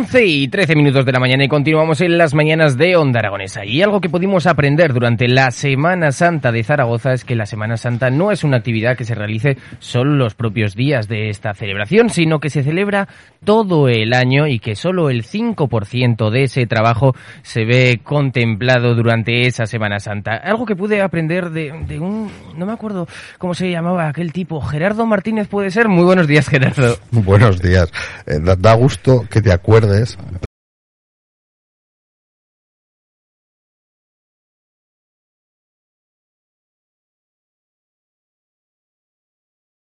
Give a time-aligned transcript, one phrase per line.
[0.05, 3.65] 11 y 13 minutos de la mañana y continuamos en las mañanas de Onda Aragonesa.
[3.65, 7.75] Y algo que pudimos aprender durante la Semana Santa de Zaragoza es que la Semana
[7.75, 12.11] Santa no es una actividad que se realice solo los propios días de esta celebración,
[12.11, 13.07] sino que se celebra
[13.43, 19.47] todo el año y que solo el 5% de ese trabajo se ve contemplado durante
[19.47, 20.35] esa Semana Santa.
[20.35, 23.07] Algo que pude aprender de, un, no me acuerdo
[23.39, 25.87] cómo se llamaba aquel tipo, Gerardo Martínez puede ser.
[25.87, 26.95] Muy buenos días, Gerardo.
[27.09, 27.91] Buenos días.
[28.27, 29.94] Eh, da gusto que te acuerdes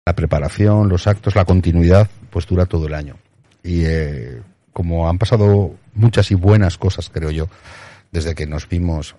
[0.09, 3.17] la preparación, los actos, la continuidad, pues dura todo el año.
[3.63, 4.41] Y eh,
[4.73, 7.47] como han pasado muchas y buenas cosas, creo yo,
[8.11, 9.15] desde que nos vimos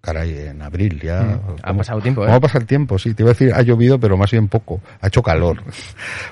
[0.00, 1.22] caray, en abril ya.
[1.22, 2.26] Mm, ha pasado tiempo, ¿eh?
[2.26, 2.98] ¿Cómo pasa el tiempo?
[2.98, 4.80] Sí, te iba a decir, ha llovido, pero más bien poco.
[5.00, 5.62] Ha hecho calor.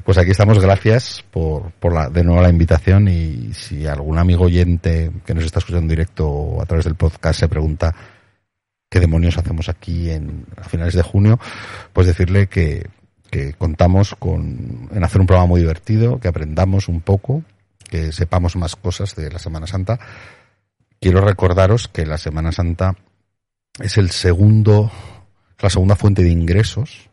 [0.04, 4.44] Pues aquí estamos, gracias por, por la, de nuevo la invitación y si algún amigo
[4.44, 7.94] oyente que nos está escuchando en directo o a través del podcast se pregunta
[8.88, 11.38] qué demonios hacemos aquí en, a finales de junio,
[11.92, 12.86] pues decirle que,
[13.30, 17.42] que contamos con, en hacer un programa muy divertido, que aprendamos un poco,
[17.90, 19.98] que sepamos más cosas de la Semana Santa.
[21.00, 22.94] Quiero recordaros que la Semana Santa
[23.80, 24.90] es el segundo,
[25.60, 27.10] la segunda fuente de ingresos,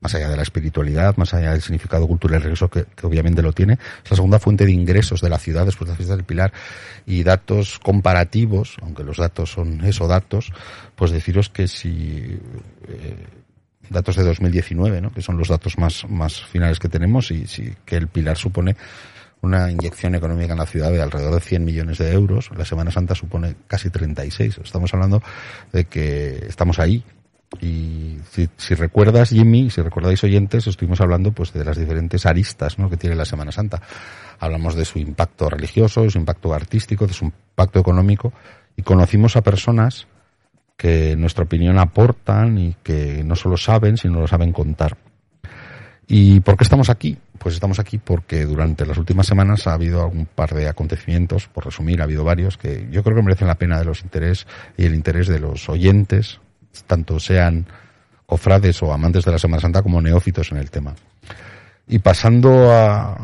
[0.00, 3.52] más allá de la espiritualidad, más allá del significado cultural religioso que, que, obviamente lo
[3.52, 6.24] tiene, es la segunda fuente de ingresos de la ciudad después de la fiesta del
[6.24, 6.52] Pilar
[7.06, 10.52] y datos comparativos, aunque los datos son eso datos,
[10.96, 12.40] pues deciros que si
[12.88, 13.26] eh,
[13.90, 15.12] datos de 2019, ¿no?
[15.12, 18.76] que son los datos más, más finales que tenemos y si que el Pilar supone
[19.42, 22.50] una inyección económica en la ciudad de alrededor de 100 millones de euros.
[22.56, 24.58] La Semana Santa supone casi 36.
[24.62, 25.22] Estamos hablando
[25.72, 27.02] de que estamos ahí.
[27.60, 32.88] Y si, recuerdas, Jimmy, si recordáis oyentes, estuvimos hablando pues de las diferentes aristas ¿no?
[32.88, 33.82] que tiene la Semana Santa.
[34.38, 38.32] Hablamos de su impacto religioso, de su impacto artístico, de su impacto económico
[38.76, 40.06] y conocimos a personas
[40.76, 44.96] que nuestra opinión aportan y que no solo saben, sino lo saben contar.
[46.12, 47.16] ¿Y por qué estamos aquí?
[47.38, 51.64] Pues estamos aquí porque durante las últimas semanas ha habido algún par de acontecimientos, por
[51.64, 54.44] resumir, ha habido varios que yo creo que merecen la pena de los interés
[54.76, 56.40] y el interés de los oyentes,
[56.88, 57.64] tanto sean
[58.26, 60.96] cofrades o amantes de la Semana Santa como neófitos en el tema.
[61.86, 63.16] Y pasando a,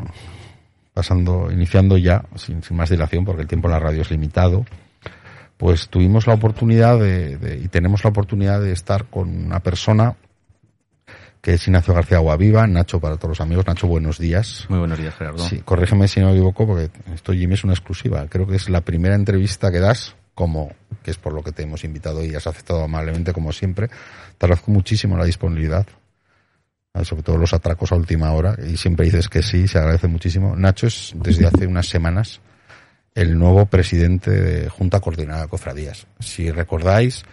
[0.94, 4.64] pasando, iniciando ya, sin, sin más dilación, porque el tiempo en la radio es limitado,
[5.56, 10.14] pues tuvimos la oportunidad de, de, y tenemos la oportunidad de estar con una persona
[11.46, 13.64] que es Ignacio García Guaviva, Nacho para todos los amigos.
[13.68, 14.66] Nacho, buenos días.
[14.68, 15.48] Muy buenos días, Gerardo.
[15.48, 18.26] Sí, corrígeme si no me equivoco, porque esto, Jimmy, es una exclusiva.
[18.28, 20.72] Creo que es la primera entrevista que das, como,
[21.04, 23.86] que es por lo que te hemos invitado y has aceptado amablemente, como siempre.
[23.86, 25.86] Te agradezco muchísimo la disponibilidad,
[27.04, 30.56] sobre todo los atracos a última hora, y siempre dices que sí, se agradece muchísimo.
[30.56, 32.40] Nacho es, desde hace unas semanas,
[33.14, 36.08] el nuevo presidente de Junta Coordinada de Cofradías.
[36.18, 37.24] Si recordáis,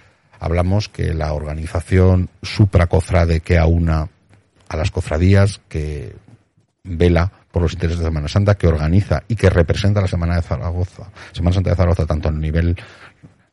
[0.43, 4.09] hablamos que la organización supracofrade que aúna
[4.67, 6.17] a las cofradías, que
[6.83, 10.41] vela por los intereses de Semana Santa, que organiza y que representa la Semana de
[10.41, 12.75] Zaragoza, Semana Santa de Zaragoza, tanto a nivel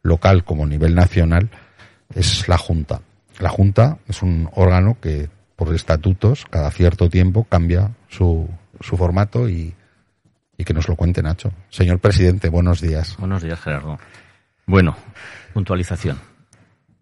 [0.03, 1.49] local como a nivel nacional,
[2.12, 3.03] es la Junta.
[3.39, 8.49] La Junta es un órgano que, por estatutos, cada cierto tiempo cambia su,
[8.81, 9.75] su formato y,
[10.59, 11.53] y que nos lo cuente Nacho.
[11.69, 13.17] Señor presidente, buenos días.
[13.17, 13.97] Buenos días, Gerardo.
[14.67, 14.97] Bueno,
[15.53, 16.30] puntualización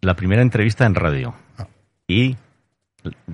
[0.00, 1.34] la primera entrevista en radio
[2.06, 2.36] y,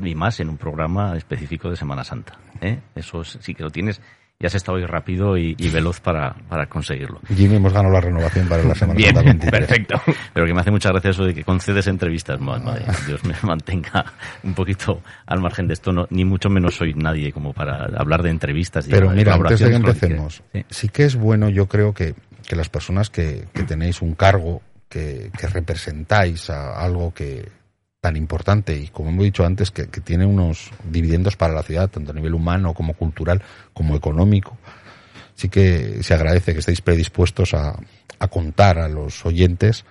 [0.03, 2.39] y más en un programa específico de Semana Santa.
[2.61, 2.81] ¿eh?
[2.95, 4.01] Eso sí que lo tienes.
[4.41, 7.21] Ya has estado hoy rápido y, y veloz para, para, conseguirlo.
[7.29, 9.61] Jimmy, hemos ganado la renovación para la Semana Bien, Santa 23.
[9.61, 10.03] perfecto.
[10.35, 12.41] Pero que me hace mucha gracia eso de que concedes entrevistas.
[12.41, 14.05] Madre, Dios me mantenga
[14.43, 15.93] un poquito al margen de esto.
[15.93, 18.89] No, ni mucho menos soy nadie como para hablar de entrevistas.
[18.89, 20.65] Y Pero de mira, antes de que empecemos, sí.
[20.69, 22.15] sí que es bueno, yo creo que,
[22.47, 24.63] que las personas que, que tenéis un cargo
[24.95, 27.49] que, representáis a algo que
[28.01, 32.13] tan importante y como hemos dicho antes que, tiene unos dividendos para la ciudad tanto
[32.13, 33.43] a nivel humano como cultural
[33.73, 34.57] como económico
[35.35, 37.77] sí que se agradece que estéis predispuestos a,
[38.19, 39.85] a contar a los oyentes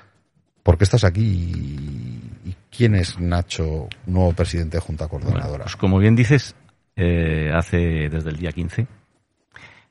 [0.61, 5.65] por qué estás aquí y, quién es Nacho, nuevo presidente de Junta Coordinadora.
[5.65, 6.55] Pues como bien dices,
[6.95, 8.87] eh, hace desde el día 15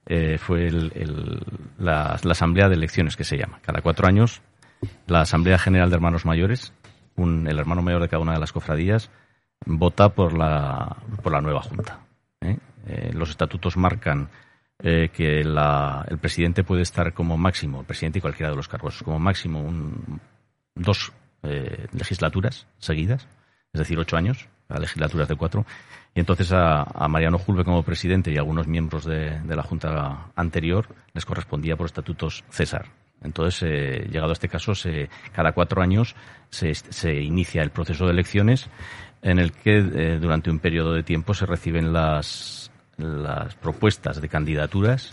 [0.06, 1.40] eh, fue el,
[1.78, 3.60] la, la, asamblea de elecciones que se llama.
[3.62, 4.42] Cada cuatro años,
[5.06, 6.72] la Asamblea General de Hermanos Mayores,
[7.16, 9.10] un, el hermano mayor de cada una de las cofradías,
[9.66, 12.00] vota por la, por la nueva Junta.
[12.40, 12.58] ¿eh?
[12.86, 14.28] Eh, los estatutos marcan
[14.78, 18.68] eh, que la, el presidente puede estar como máximo, el presidente y cualquiera de los
[18.68, 20.20] cargos, como máximo un,
[20.74, 21.12] dos
[21.92, 23.26] legislaturas seguidas,
[23.72, 25.66] es decir, ocho años, a legislaturas de cuatro.
[26.14, 30.30] Y entonces a, Mariano Julve como presidente y a algunos miembros de, de, la Junta
[30.36, 32.86] anterior les correspondía por estatutos César.
[33.24, 36.14] Entonces, eh, llegado a este caso, se, cada cuatro años
[36.50, 38.68] se, se, inicia el proceso de elecciones
[39.22, 44.28] en el que eh, durante un periodo de tiempo se reciben las, las propuestas de
[44.28, 45.12] candidaturas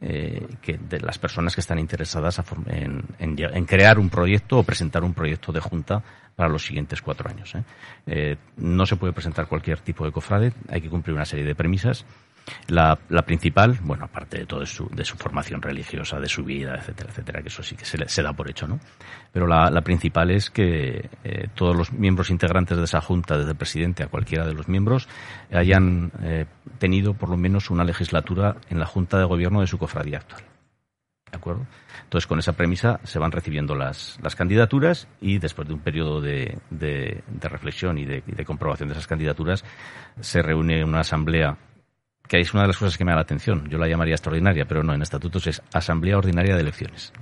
[0.00, 5.52] eh, de las personas que están interesadas en, crear un proyecto o presentar un proyecto
[5.52, 6.02] de junta
[6.34, 7.54] para los siguientes cuatro años.
[8.56, 12.04] no se puede presentar cualquier tipo de cofrade, hay que cumplir una serie de premisas.
[12.68, 16.44] La, la principal, bueno, aparte de todo de su, de su, formación religiosa, de su
[16.44, 18.78] vida, etcétera, etcétera, que eso sí que se, se da por hecho, ¿no?
[19.32, 23.52] Pero la, la principal es que eh, todos los miembros integrantes de esa junta, desde
[23.52, 25.08] el presidente a cualquiera de los miembros,
[25.52, 26.46] hayan eh,
[26.78, 30.42] tenido por lo menos una legislatura en la junta de gobierno de su cofradía actual.
[31.30, 31.66] ¿De acuerdo?
[32.04, 36.20] Entonces, con esa premisa se van recibiendo las, las candidaturas y después de un periodo
[36.20, 39.64] de, de, de reflexión y de, y de comprobación de esas candidaturas,
[40.20, 41.56] se reúne una asamblea
[42.28, 43.68] que es una de las cosas que me da la atención.
[43.68, 47.12] Yo la llamaría extraordinaria, pero no, en estatutos es Asamblea Ordinaria de Elecciones,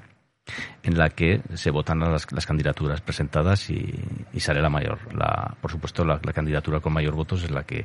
[0.83, 3.95] en la que se votan las, las candidaturas presentadas y,
[4.33, 4.99] y, sale la mayor.
[5.15, 7.85] La, por supuesto, la, la, candidatura con mayor votos es la que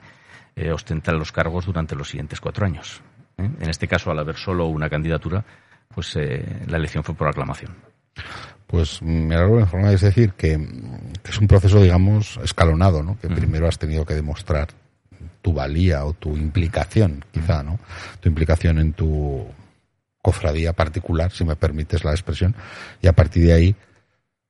[0.56, 3.02] eh, ostenta los cargos durante los siguientes cuatro años.
[3.38, 3.50] ¿eh?
[3.60, 5.44] En este caso, al haber solo una candidatura,
[5.94, 7.76] pues eh, la elección fue por aclamación.
[8.68, 10.58] Pues me alegro de informar, es decir, que,
[11.24, 13.18] que, es un proceso, digamos, escalonado, ¿no?
[13.20, 13.36] Que mm.
[13.36, 14.68] primero has tenido que demostrar
[15.42, 17.80] tu valía o tu implicación, quizá, ¿no?
[18.20, 19.46] Tu implicación en tu
[20.22, 22.56] cofradía particular, si me permites la expresión,
[23.02, 23.76] y a partir de ahí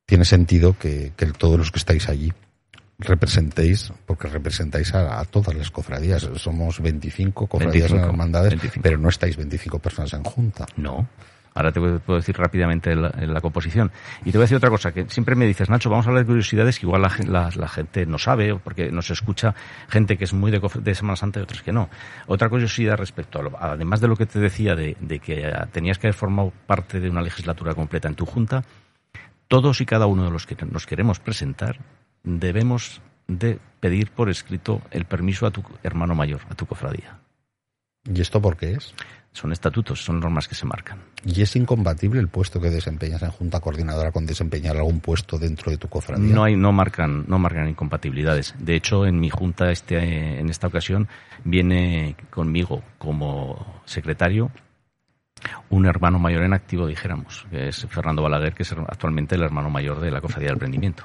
[0.05, 2.33] tiene sentido que, que todos los que estáis allí
[2.99, 6.27] representéis, porque representáis a, a, todas las cofradías.
[6.35, 8.81] Somos 25 cofradías 25, en hermandades, 25.
[8.81, 10.65] pero no estáis 25 personas en junta.
[10.77, 11.07] No.
[11.57, 13.91] Ahora te puedo decir rápidamente la, composición.
[14.23, 16.23] Y te voy a decir otra cosa, que siempre me dices, Nacho, vamos a hablar
[16.23, 19.55] de curiosidades que igual la, gente no sabe, porque nos escucha
[19.87, 21.89] gente que es muy de, Semana Santa y otros que no.
[22.27, 25.97] Otra curiosidad respecto a lo, además de lo que te decía de, de que tenías
[25.97, 28.63] que haber formado parte de una legislatura completa en tu junta,
[29.47, 31.79] todos y cada uno de los que nos queremos presentar
[32.23, 37.17] debemos de pedir por escrito el permiso a tu hermano mayor, a tu cofradía.
[38.03, 38.93] ¿Y esto por qué es?
[39.37, 40.97] Son estatutos, son normas que se marcan.
[41.23, 45.69] ¿Y es incompatible el puesto que desempeñas en Junta Coordinadora con desempeñar algún puesto dentro
[45.69, 46.33] de tu cofradía?
[46.33, 48.55] No hay, no marcan, no marcan incompatibilidades.
[48.57, 51.07] De hecho, en mi junta este, en esta ocasión
[51.43, 54.49] viene conmigo como secretario
[55.69, 59.69] un hermano mayor en activo, dijéramos, que es Fernando Balaguer, que es actualmente el hermano
[59.69, 61.03] mayor de la Cofradía del Prendimiento.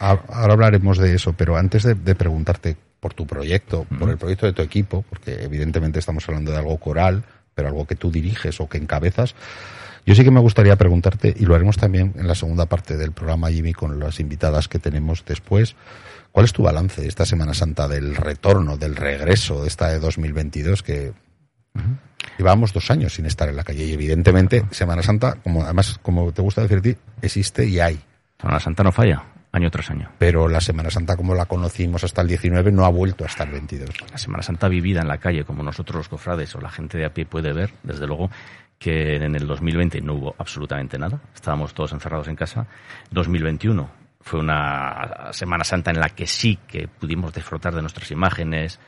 [0.00, 4.46] Ahora hablaremos de eso, pero antes de, de preguntarte por tu proyecto, por el proyecto
[4.46, 7.24] de tu equipo, porque evidentemente estamos hablando de algo coral,
[7.58, 9.34] pero algo que tú diriges o que encabezas,
[10.06, 13.10] yo sí que me gustaría preguntarte, y lo haremos también en la segunda parte del
[13.10, 15.74] programa, Jimmy, con las invitadas que tenemos después,
[16.30, 20.84] ¿cuál es tu balance esta Semana Santa del retorno, del regreso de esta de 2022
[20.84, 21.12] que...
[21.74, 21.98] Uh -huh.
[22.38, 26.30] Llevamos dos años sin estar en la calle y evidentemente Semana Santa, como además como
[26.30, 27.98] te gusta decir a ti, existe y hay.
[28.40, 30.10] Semana Santa no falla, año tras año.
[30.18, 33.52] Pero la Semana Santa como la conocimos hasta el 19 no ha vuelto hasta el
[33.52, 34.10] 22.
[34.10, 37.06] La Semana Santa vivida en la calle, como nosotros los cofrades o la gente de
[37.06, 38.30] a pie puede ver, desde luego
[38.78, 42.66] que en el 2020 no hubo absolutamente nada, estábamos todos encerrados en casa.
[43.10, 43.90] 2021
[44.20, 48.78] fue una Semana Santa en la que sí que pudimos disfrutar de nuestras imágenes,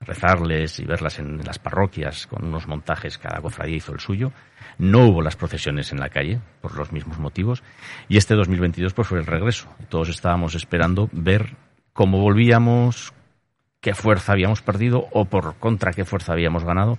[0.00, 4.32] rezarles y verlas en las parroquias con unos montajes, cada cofradía hizo el suyo.
[4.78, 7.62] No hubo las procesiones en la calle por los mismos motivos
[8.08, 9.68] y este 2022 pues fue el regreso.
[9.88, 11.56] Todos estábamos esperando ver
[11.92, 13.12] cómo volvíamos,
[13.80, 16.98] qué fuerza habíamos perdido o por contra qué fuerza habíamos ganado.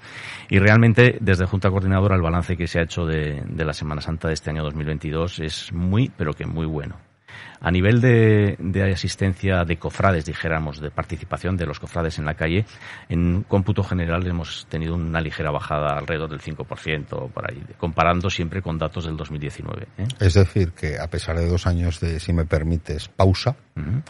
[0.49, 4.01] Y realmente desde Junta Coordinadora el balance que se ha hecho de, de la Semana
[4.01, 7.10] Santa de este año 2022 es muy, pero que muy bueno.
[7.59, 12.33] A nivel de, de, asistencia de cofrades, dijéramos, de participación de los cofrades en la
[12.33, 12.65] calle,
[13.07, 18.61] en cómputo general hemos tenido una ligera bajada alrededor del 5% por ahí, comparando siempre
[18.61, 19.87] con datos del 2019.
[19.97, 20.07] ¿eh?
[20.19, 24.03] Es decir, que a pesar de dos años de, si me permites, pausa, uh -huh.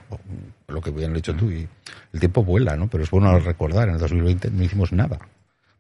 [0.70, 1.40] lo que bien lo dicho uh -huh.
[1.40, 1.68] tú, y
[2.14, 2.88] el tiempo vuela, ¿no?
[2.88, 5.20] Pero es bueno recordar, en el 2020 no hicimos nada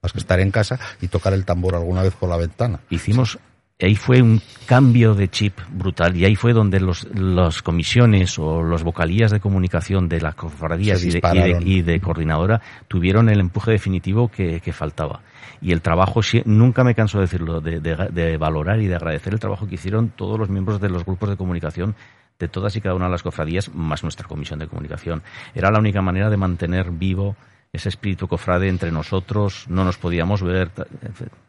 [0.02, 2.80] más que estar en casa y tocar el tambor alguna vez por la ventana.
[2.90, 3.40] Hicimos
[3.86, 8.62] ahí fue un cambio de chip brutal y ahí fue donde los, las comisiones o
[8.62, 13.30] los vocalías de comunicación de las cofradías y de, y, de, y de, coordinadora tuvieron
[13.30, 15.22] el empuje definitivo que, que faltaba.
[15.62, 19.40] Y el trabajo, nunca me canso de decirlo, de, de, valorar y de agradecer el
[19.40, 21.96] trabajo que hicieron todos los miembros de los grupos de comunicación
[22.40, 25.22] de todas y cada una de las cofradías, más nuestra comisión de comunicación.
[25.54, 27.36] Era la única manera de mantener vivo
[27.74, 30.72] ese espíritu cofrade entre nosotros, no nos podíamos ver.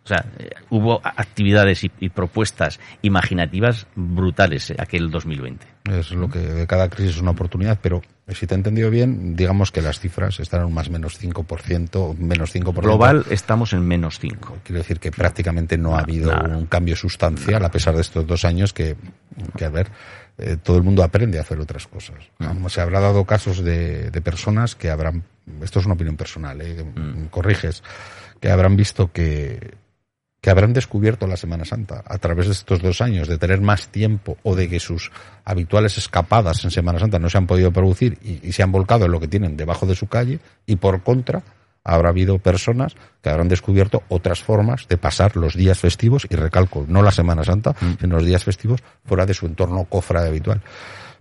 [0.04, 0.24] O sea,
[0.70, 5.66] hubo actividades y, y propuestas imaginativas brutales aquel 2020.
[5.90, 9.34] Es lo que de cada crisis es una oportunidad, pero si te he entendido bien,
[9.34, 12.80] digamos que las cifras están en un más menos 5%, menos 5%.
[12.80, 14.58] Global estamos en menos 5.
[14.62, 18.24] Quiero decir que prácticamente no, no ha habido un cambio sustancial a pesar de estos
[18.24, 18.94] dos años que,
[19.56, 19.88] que a ver,
[20.38, 22.16] eh, todo el mundo aprende a hacer otras cosas.
[22.68, 25.24] Se habrá dado casos de, de, personas que habrán,
[25.62, 26.82] esto es una opinión personal, ¿eh?
[26.82, 27.26] mm.
[27.26, 27.82] corriges,
[28.40, 29.74] que habrán visto que,
[30.40, 33.88] que habrán descubierto la Semana Santa a través de estos dos años, de tener más
[33.88, 35.12] tiempo o de que sus
[35.44, 39.04] habituales escapadas en Semana Santa no se han podido producir y, y se han volcado
[39.04, 41.42] en lo que tienen debajo de su calle y por contra
[41.84, 46.84] habrá habido personas que habrán descubierto otras formas de pasar los días festivos, y recalco,
[46.88, 48.00] no la Semana Santa, mm.
[48.00, 50.60] sino los días festivos fuera de su entorno cofrade habitual.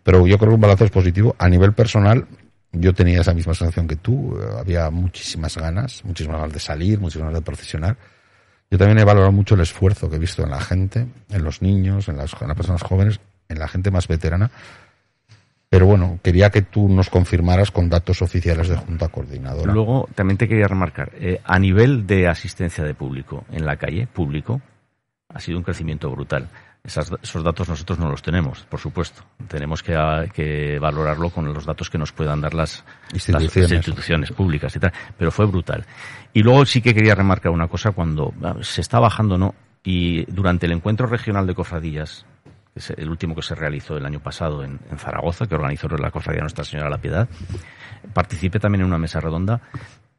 [0.04, 1.36] Pero yo creo que un balance es positivo.
[1.38, 2.26] A nivel personal,
[2.72, 4.38] yo tenía esa misma sensación que tú.
[4.58, 7.98] Había muchísimas ganas, muchísimas ganas de salir, muchísimas ganas de profesionar.
[8.72, 11.62] Yo también he valorado mucho el esfuerzo que he visto en la gente, en los
[11.62, 14.50] niños, en las, en las personas jóvenes, en la gente más veterana,
[15.72, 19.72] pero bueno, quería que tú nos confirmaras con datos oficiales de Junta Coordinadora.
[19.72, 24.06] Luego, también te quería remarcar, eh, a nivel de asistencia de público en la calle,
[24.06, 24.62] público,
[25.30, 26.50] ha sido un crecimiento brutal.
[26.84, 29.24] Esas, esos datos nosotros no los tenemos, por supuesto.
[29.48, 33.72] Tenemos que, a, que valorarlo con los datos que nos puedan dar las instituciones.
[33.72, 34.92] las instituciones públicas y tal.
[35.18, 35.86] Pero fue brutal.
[36.34, 39.56] Y luego sí que quería remarcar una cosa cuando se está bajando, ¿no?
[39.86, 42.26] Y durante el encuentro regional de cofradías
[42.76, 46.42] el último que se realizó el año pasado en, en Zaragoza, que organizó la Cofradía
[46.42, 47.30] Nuestra Señora de la Piedad.
[48.14, 49.62] Participé también en una mesa redonda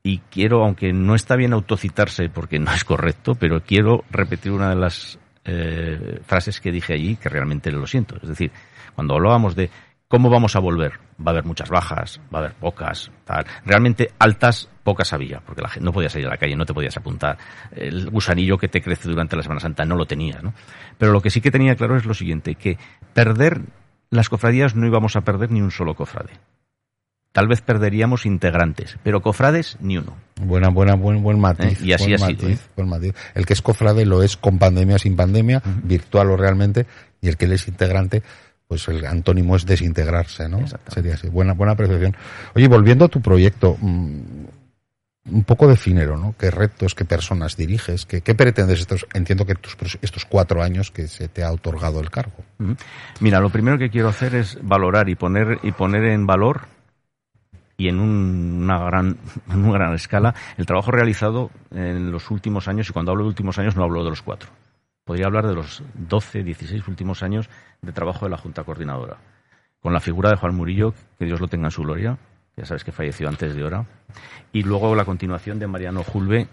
[0.03, 4.71] y quiero, aunque no está bien autocitarse porque no es correcto, pero quiero repetir una
[4.71, 8.17] de las eh, frases que dije allí que realmente lo siento.
[8.23, 8.51] Es decir,
[8.95, 9.71] cuando hablábamos de
[10.09, 13.47] cómo vamos a volver, va a haber muchas bajas, va a haber pocas, tal.
[13.65, 16.75] Realmente altas, pocas había, porque la gente no podías salir a la calle, no te
[16.75, 17.39] podías apuntar.
[17.75, 20.55] El gusanillo que te crece durante la Semana Santa no lo tenías, ¿no?
[20.99, 22.79] Pero lo que sí que tenía claro es lo siguiente, que
[23.15, 23.63] perder
[24.11, 26.33] las cofradías no íbamos a perder ni un solo cofrade.
[27.33, 30.15] Tal vez perderíamos integrantes, pero cofrades ni uno.
[30.39, 31.81] Buena, buena, buen, buen matiz.
[31.81, 31.87] ¿Eh?
[31.87, 32.51] Y así buen ha matiz, sido.
[32.51, 32.59] ¿eh?
[32.77, 33.15] Buen matiz.
[33.35, 35.83] El que es cofrade lo es con pandemia, sin pandemia, uh -huh.
[35.83, 36.87] virtual o realmente,
[37.23, 38.23] y el que él es integrante,
[38.69, 40.59] pues el antónimo es desintegrarse, ¿no?
[40.89, 41.29] Sería así.
[41.29, 42.15] Buena, buena apreciación.
[42.55, 44.45] Oye, volviendo a tu proyecto, mmm,
[45.31, 46.35] un poco definero, ¿no?
[46.37, 48.07] ¿Qué retos, qué personas diriges?
[48.07, 52.01] ¿Qué, qué pretendes estos, entiendo que tus, estos cuatro años que se te ha otorgado
[52.01, 52.45] el cargo?
[53.21, 56.63] Mira, lo primero que quiero hacer es valorar y poner, y poner en valor
[57.77, 59.17] y en un, una, gran,
[59.51, 63.29] en una gran escala el trabajo realizado en los últimos años, y cuando hablo de
[63.29, 64.51] últimos años no hablo de los cuatro.
[65.05, 67.49] Podría hablar de los 12, 16 últimos años
[67.81, 69.19] de trabajo de la Junta Coordinadora.
[69.81, 72.19] Con la figura de Juan Murillo, que Dios lo tenga en su gloria,
[72.57, 73.87] ya sabes que falleció antes de hora,
[74.53, 76.49] y luego la continuación de Mariano Julve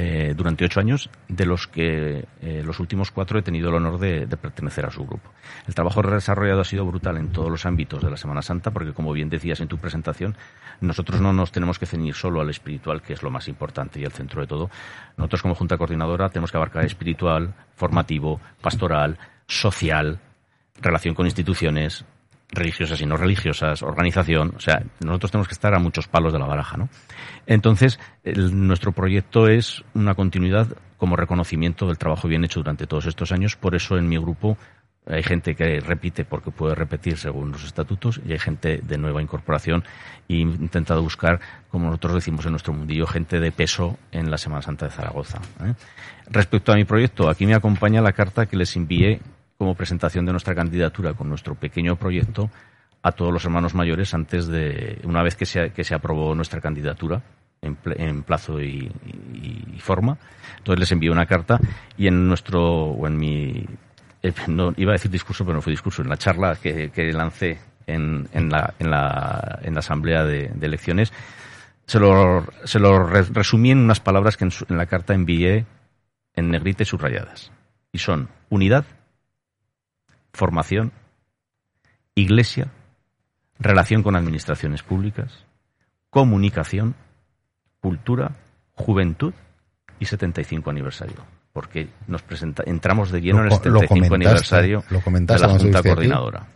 [0.00, 3.98] eh, durante ocho años, de los que eh, los últimos cuatro he tenido el honor
[3.98, 5.32] de, de, pertenecer a su grupo.
[5.66, 8.92] El trabajo desarrollado ha sido brutal en todos los ámbitos de la Semana Santa, porque
[8.92, 10.36] como bien decías en tu presentación,
[10.80, 14.04] nosotros no nos tenemos que ceñir solo al espiritual, que es lo más importante y
[14.04, 14.70] el centro de todo.
[15.16, 20.20] Nosotros como Junta Coordinadora tenemos que abarcar espiritual, formativo, pastoral, social,
[20.80, 22.04] relación con instituciones,
[22.50, 26.38] religiosas y no religiosas, organización, o sea, nosotros tenemos que estar a muchos palos de
[26.38, 26.88] la baraja, ¿no?
[27.46, 33.32] Entonces, nuestro proyecto es una continuidad como reconocimiento del trabajo bien hecho durante todos estos
[33.32, 34.56] años, por eso en mi grupo
[35.10, 39.22] hay gente que repite porque puede repetir según los estatutos y hay gente de nueva
[39.22, 39.84] incorporación
[40.28, 41.40] he intentado buscar,
[41.70, 45.40] como nosotros decimos en nuestro mundillo, gente de peso en la Semana Santa de Zaragoza.
[45.64, 45.72] ¿eh?
[46.30, 49.20] Respecto a mi proyecto, aquí me acompaña la carta que les envié
[49.58, 52.48] como presentación de nuestra candidatura con nuestro pequeño proyecto
[53.02, 56.60] a todos los hermanos mayores antes de, una vez que se, que se aprobó nuestra
[56.60, 57.22] candidatura
[57.60, 58.90] en, plazo y,
[59.80, 60.16] forma.
[60.58, 61.58] Entonces les envié una carta
[61.96, 63.66] y en nuestro, o en mi,
[64.22, 67.12] eh, no, iba a decir discurso, pero no fue discurso, en la charla que, que
[67.12, 71.12] lancé en, en, la, en, la, en la asamblea de, de elecciones,
[71.86, 75.64] se lo, se lo resumí en unas palabras que en, su, en la carta envié
[76.34, 77.50] en negrita y subrayadas.
[77.92, 78.84] Y son unidad,
[80.32, 80.92] formación,
[82.14, 82.68] iglesia,
[83.58, 85.44] relación con administraciones públicas,
[86.10, 86.94] comunicación,
[87.80, 88.36] cultura,
[88.74, 89.32] juventud
[90.00, 91.16] y 75 aniversario,
[91.52, 95.00] porque nos presenta, entramos de lleno Lo en el co- lo 75 comentaste, aniversario lo
[95.00, 95.82] de la Junta.
[95.82, 96.46] Coordinadora.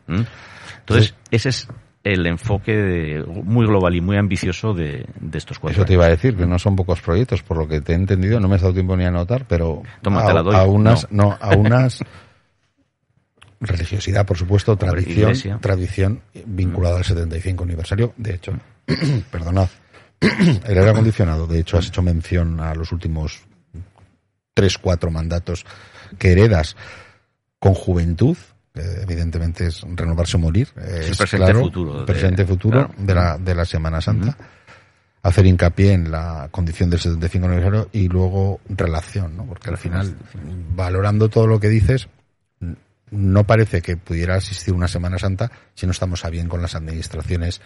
[0.81, 1.69] Entonces, ese es
[2.05, 6.07] el enfoque de- muy global y muy ambicioso de, de estos cuatro Eso te iba
[6.07, 8.57] a decir, que no son pocos proyectos, por lo que te he entendido, no me
[8.57, 10.55] has dado tiempo ni a anotar, pero Toma, a, te la doy.
[10.57, 11.31] a unas, No.
[11.31, 11.39] no.
[11.41, 12.03] a unas
[13.63, 15.59] religiosidad, por supuesto, Hombre, tradición, iglesia.
[15.61, 18.13] tradición vinculada al 75 aniversario.
[18.17, 18.53] De hecho,
[19.31, 19.69] perdonad,
[20.21, 23.43] el aire acondicionado, de hecho, has hecho mención a los últimos
[24.55, 25.65] tres, cuatro mandatos
[26.19, 26.77] que heredas
[27.59, 28.37] con juventud,
[28.75, 32.89] que evidentemente es renovarse o morir, eh, el es presente claro, futuro de- presente futuro
[32.89, 32.95] claro.
[32.99, 34.37] de la, de la Semana Santa.
[35.25, 39.47] Hacer hincapié en la condición del 75 aniversario y luego relación, ¿no?
[39.47, 40.17] Porque al final,
[40.75, 42.09] valorando todo lo que dices,
[43.13, 46.75] no parece que pudiera existir una Semana Santa si no estamos a bien con las
[46.75, 47.61] administraciones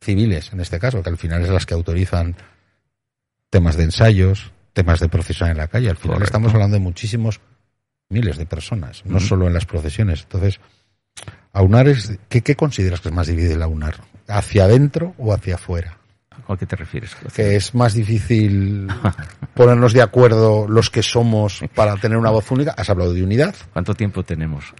[0.00, 2.36] civiles, en este caso, que al final es las que autorizan
[3.50, 5.90] temas de ensayos, temas de procesión en la calle.
[5.90, 6.24] Al final Correcto.
[6.28, 7.40] estamos hablando de muchísimos
[8.08, 10.22] miles de personas, no solo en las procesiones.
[10.22, 10.60] Entonces,
[11.52, 13.96] aunar es, ¿qué, qué consideras que es más difícil aunar?
[14.28, 15.98] ¿Hacia adentro o hacia afuera?
[16.48, 17.14] ¿A qué te refieres?
[17.34, 18.88] Que es más difícil
[19.54, 22.74] ponernos de acuerdo los que somos para tener una voz única.
[22.76, 24.74] Has hablado de unidad, ¿Cuánto tiempo tenemos?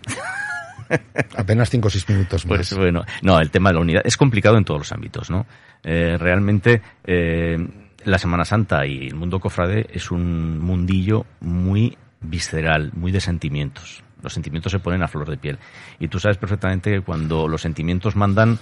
[1.36, 2.56] apenas cinco o seis minutos más.
[2.58, 5.46] Pues bueno, no, el tema de la unidad es complicado en todos los ámbitos, ¿no?
[5.82, 7.58] Eh, realmente eh,
[8.04, 14.02] la Semana Santa y el mundo cofrade es un mundillo muy visceral, muy de sentimientos.
[14.22, 15.58] Los sentimientos se ponen a flor de piel.
[15.98, 18.58] Y tú sabes perfectamente que cuando los sentimientos mandan,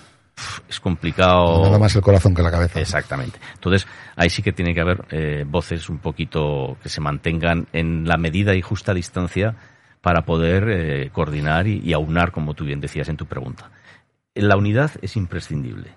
[0.69, 1.63] es complicado.
[1.63, 2.81] Nada más el corazón que la cabeza.
[2.81, 3.39] Exactamente.
[3.55, 8.07] Entonces, ahí sí que tiene que haber eh, voces un poquito que se mantengan en
[8.07, 9.57] la medida y justa distancia
[10.01, 13.71] para poder eh, coordinar y, y aunar, como tú bien decías en tu pregunta.
[14.35, 15.93] La unidad es imprescindible.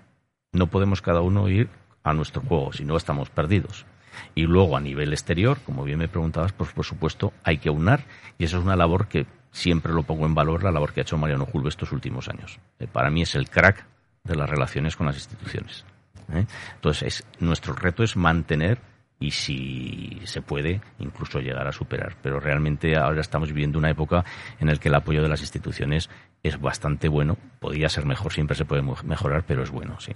[0.52, 1.68] No podemos cada uno ir
[2.02, 3.86] a nuestro juego, si no estamos perdidos.
[4.34, 8.04] Y luego, a nivel exterior, como bien me preguntabas, pues por supuesto hay que aunar
[8.38, 11.02] y eso es una labor que siempre lo pongo en valor, la labor que ha
[11.02, 12.58] hecho Mariano Julve estos últimos años.
[12.78, 13.86] Eh, para mí es el crack
[14.24, 15.84] de las relaciones con las instituciones.
[16.32, 16.46] ¿eh?
[16.74, 18.78] Entonces, es, nuestro reto es mantener
[19.20, 22.16] y si se puede, incluso llegar a superar.
[22.22, 24.24] Pero realmente ahora estamos viviendo una época
[24.58, 26.10] en la que el apoyo de las instituciones
[26.42, 27.36] es bastante bueno.
[27.60, 30.12] Podría ser mejor, siempre se puede mejorar, pero es bueno, sí.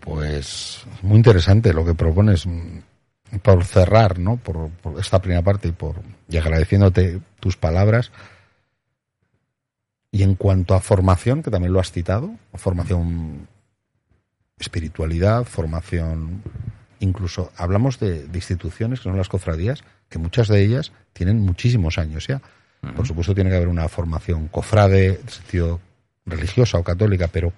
[0.00, 2.78] Pues muy interesante lo que propones mm,
[3.42, 4.36] por cerrar, ¿no?
[4.36, 5.96] Por, por esta primera parte y por
[6.28, 8.12] y agradeciéndote tus palabras.
[10.10, 13.46] Y en cuanto a formación, que también lo has citado, formación
[14.58, 16.42] espiritualidad, formación
[17.00, 21.98] incluso hablamos de, de instituciones que son las cofradías, que muchas de ellas tienen muchísimos
[21.98, 22.40] años ya.
[22.96, 25.80] Por supuesto tiene que haber una formación cofrade, en sentido
[26.26, 27.52] religiosa o católica, pero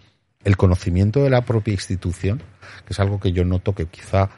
[0.45, 2.43] el conocimiento de la propia institución,
[2.87, 4.31] que es algo que yo noto que quizá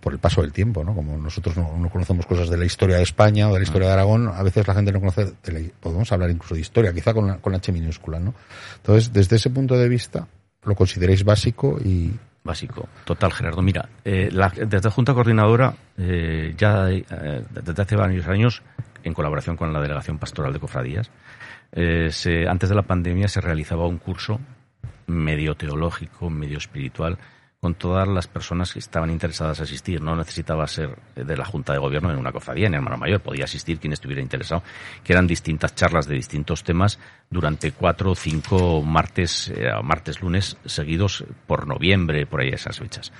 [0.00, 0.94] por el paso del tiempo, ¿no?
[0.94, 3.88] Como nosotros no, no conocemos cosas de la historia de España o de la historia
[3.88, 6.92] de Aragón, a veces la gente no conoce, de la- podemos hablar incluso de historia,
[6.92, 8.34] quizá con, la- con H minúscula, ¿no?
[8.76, 10.26] Entonces, desde ese punto de vista,
[10.64, 12.12] lo consideráis básico y
[12.44, 12.88] Básico.
[13.04, 13.60] Total, Gerardo.
[13.60, 17.04] Mira, eh, la- desde Junta Coordinadora, eh, ya eh,
[17.50, 18.62] desde hace varios años,
[19.04, 21.10] en colaboración con la Delegación Pastoral de Cofradías,
[21.72, 24.40] eh, se- antes de la pandemia se realizaba un curso
[25.06, 27.18] medio teológico, medio espiritual,
[27.60, 30.00] con todas las personas que estaban interesadas en asistir.
[30.00, 33.20] No necesitaba ser de la Junta de Gobierno en una cofradía, en Hermano Mayor.
[33.20, 34.62] Podía asistir quien estuviera interesado,
[35.02, 40.56] que eran distintas charlas de distintos temas durante cuatro o cinco martes, eh, martes, lunes
[40.64, 43.12] seguidos por noviembre, por ahí esas fechas.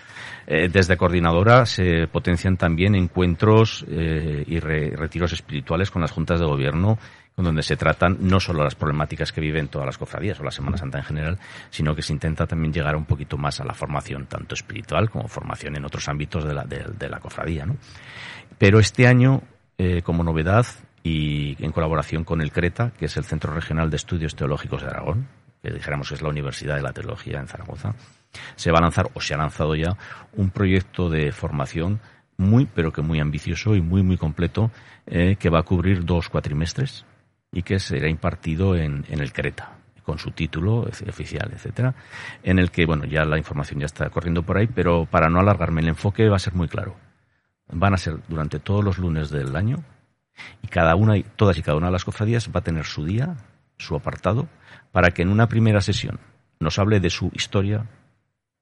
[0.46, 6.38] Eh, desde Coordinadora se potencian también encuentros eh, y re- retiros espirituales con las juntas
[6.38, 6.98] de gobierno
[7.44, 10.76] donde se tratan no solo las problemáticas que viven todas las cofradías o la Semana
[10.76, 11.38] Santa en general,
[11.70, 15.28] sino que se intenta también llegar un poquito más a la formación, tanto espiritual como
[15.28, 17.64] formación en otros ámbitos de la, de, de la cofradía.
[17.66, 17.76] ¿no?
[18.58, 19.42] Pero este año,
[19.78, 20.66] eh, como novedad
[21.02, 24.88] y en colaboración con el CRETA, que es el Centro Regional de Estudios Teológicos de
[24.88, 25.28] Aragón,
[25.62, 27.94] que dijéramos que es la Universidad de la Teología en Zaragoza,
[28.56, 29.96] se va a lanzar, o se ha lanzado ya,
[30.34, 32.00] un proyecto de formación
[32.36, 34.70] muy, pero que muy ambicioso y muy, muy completo,
[35.06, 37.04] eh, que va a cubrir dos cuatrimestres
[37.52, 41.94] y que será impartido en, en el Creta con su título oficial, etcétera,
[42.42, 45.38] en el que, bueno, ya la información ya está corriendo por ahí, pero para no
[45.38, 46.96] alargarme, el enfoque va a ser muy claro.
[47.70, 49.84] Van a ser durante todos los lunes del año
[50.62, 53.36] y cada una, todas y cada una de las cofradías va a tener su día,
[53.76, 54.48] su apartado,
[54.92, 56.18] para que en una primera sesión
[56.58, 57.84] nos hable de su historia,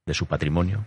[0.04, 0.84] de su patrimonio,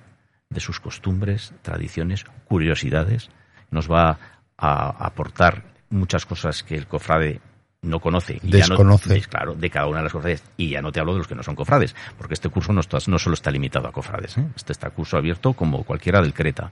[0.49, 3.29] de sus costumbres, tradiciones, curiosidades.
[3.71, 4.19] Nos va
[4.57, 7.39] a aportar muchas cosas que el cofrade
[7.81, 8.39] no conoce.
[8.43, 9.17] y ya no- Desconoce.
[9.17, 10.43] es claro, de cada una de las cofradías.
[10.57, 12.81] Y ya no te hablo de los que no son cofrades, porque este curso no,
[12.81, 14.37] está, no solo está limitado a cofrades.
[14.37, 14.45] ¿eh?
[14.55, 16.71] Este está curso abierto como cualquiera del Creta.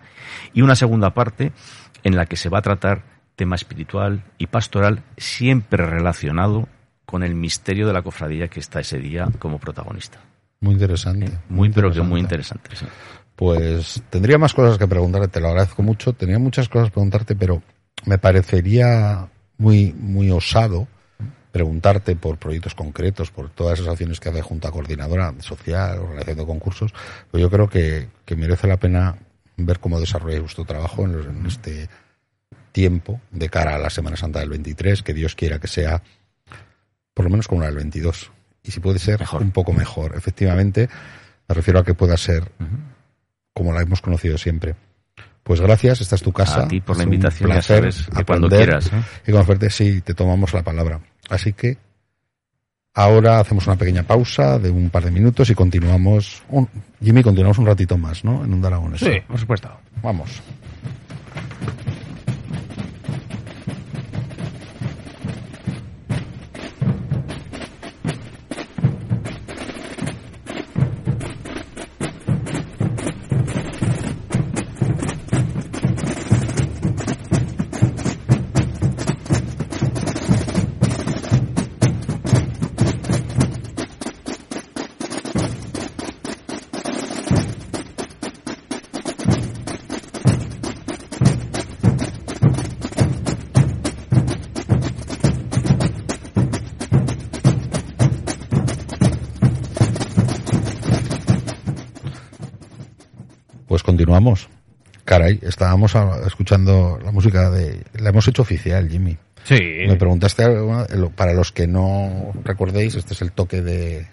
[0.54, 1.52] Y una segunda parte
[2.04, 3.04] en la que se va a tratar
[3.36, 6.68] tema espiritual y pastoral siempre relacionado
[7.06, 10.20] con el misterio de la cofradía que está ese día como protagonista.
[10.60, 11.32] Muy interesante.
[11.50, 12.76] Muy, pero que muy interesante.
[12.76, 12.86] sí.
[13.36, 16.14] Pues tendría más cosas que preguntarte, te lo agradezco mucho.
[16.14, 17.62] Tenía muchas cosas que preguntarte, pero
[18.06, 19.28] me parecería
[19.60, 20.88] muy, muy osado
[21.52, 26.46] preguntarte por proyectos concretos, por todas esas acciones que hace Junta Coordinadora Social, organización de
[26.46, 26.94] concursos,
[27.32, 29.18] pero yo creo que, que merece la pena
[29.58, 31.90] ver cómo desarrolláis vuestro trabajo en, los- en este
[32.72, 36.04] tiempo de cara a la Semana Santa del 23, que Dios quiera que sea
[37.14, 38.32] por lo menos como la del 22.
[38.64, 39.42] Y si puede ser Mejor.
[39.42, 40.14] un poco mejor.
[40.16, 40.90] Efectivamente,
[41.48, 42.52] me refiero a que pueda ser
[43.54, 44.76] como la hemos conocido siempre.
[45.42, 46.64] Pues gracias, esta es tu casa.
[46.64, 48.92] A ti por la un invitación, ya placer sabes, que cuando quieras.
[48.94, 49.02] ¿eh?
[49.26, 51.00] Y conocerte, sí, te tomamos la palabra.
[51.30, 51.78] Así que
[52.94, 56.44] ahora hacemos una pequeña pausa de un par de minutos y continuamos.
[56.50, 56.68] Un,
[57.02, 58.44] Jimmy, continuamos un ratito más, ¿no?
[58.44, 59.00] En un Aragones.
[59.00, 59.70] Sí, por supuesto.
[60.02, 60.42] Vamos.
[105.42, 105.94] Estábamos
[106.26, 107.84] escuchando la música de...
[108.00, 109.18] La hemos hecho oficial, Jimmy.
[109.44, 109.60] Sí.
[109.88, 110.46] Me preguntaste,
[111.16, 114.08] para los que no recordéis, este es el toque de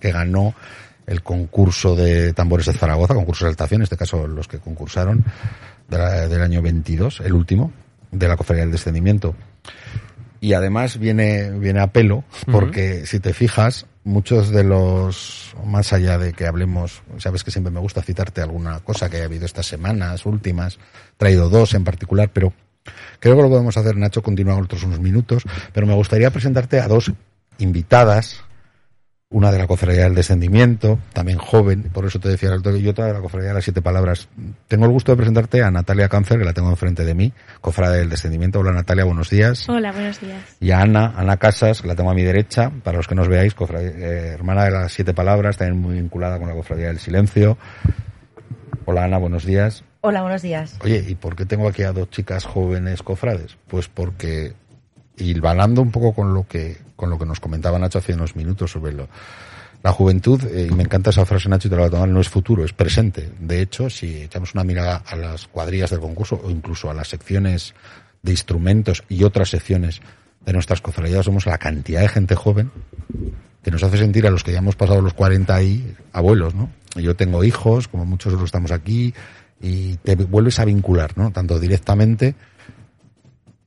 [0.00, 0.54] que ganó
[1.06, 5.24] el concurso de tambores de Zaragoza, concurso de altación, en este caso los que concursaron
[5.88, 7.72] de la- del año 22, el último,
[8.12, 9.34] de la Cofradía del Descendimiento.
[10.40, 16.18] Y además viene, viene a pelo, porque si te fijas, muchos de los, más allá
[16.18, 19.66] de que hablemos, sabes que siempre me gusta citarte alguna cosa que haya habido estas
[19.66, 20.78] semanas últimas,
[21.16, 22.52] traído dos en particular, pero
[23.20, 26.88] creo que lo podemos hacer, Nacho, continuar otros unos minutos, pero me gustaría presentarte a
[26.88, 27.12] dos
[27.58, 28.44] invitadas,
[29.30, 32.88] una de la Cofradía del Descendimiento, también joven, por eso te decía el toque, y
[32.88, 34.26] otra de la Cofradía de las Siete Palabras.
[34.68, 37.98] Tengo el gusto de presentarte a Natalia Cáncer, que la tengo enfrente de mí, Cofradía
[37.98, 38.60] del Descendimiento.
[38.60, 39.68] Hola Natalia, buenos días.
[39.68, 40.42] Hola, buenos días.
[40.60, 43.28] Y a Ana, Ana Casas, que la tengo a mi derecha, para los que nos
[43.28, 46.98] veáis, cofradía- eh, hermana de las Siete Palabras, también muy vinculada con la Cofradía del
[46.98, 47.58] Silencio.
[48.86, 49.84] Hola Ana, buenos días.
[50.00, 50.78] Hola, buenos días.
[50.82, 53.58] Oye, ¿y por qué tengo aquí a dos chicas jóvenes cofrades?
[53.66, 54.54] Pues porque,
[55.18, 58.34] y balando un poco con lo que, con lo que nos comentaba Nacho hace unos
[58.34, 59.08] minutos sobre lo,
[59.84, 62.08] la juventud, eh, y me encanta esa frase Nacho y te la voy a tomar,
[62.08, 63.30] no es futuro, es presente.
[63.38, 67.06] De hecho, si echamos una mirada a las cuadrillas del concurso o incluso a las
[67.06, 67.72] secciones
[68.22, 70.00] de instrumentos y otras secciones
[70.44, 72.72] de nuestras cofradías, somos la cantidad de gente joven
[73.62, 76.68] que nos hace sentir a los que ya hemos pasado los 40 ahí abuelos, ¿no?
[76.96, 79.14] Yo tengo hijos, como muchos que estamos aquí,
[79.60, 81.30] y te vuelves a vincular, ¿no?
[81.30, 82.34] Tanto directamente,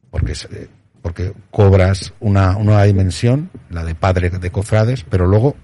[0.10, 0.68] porque, eh,
[1.02, 5.56] porque cobras una, una dimensión, la de padre de cofrades, pero luego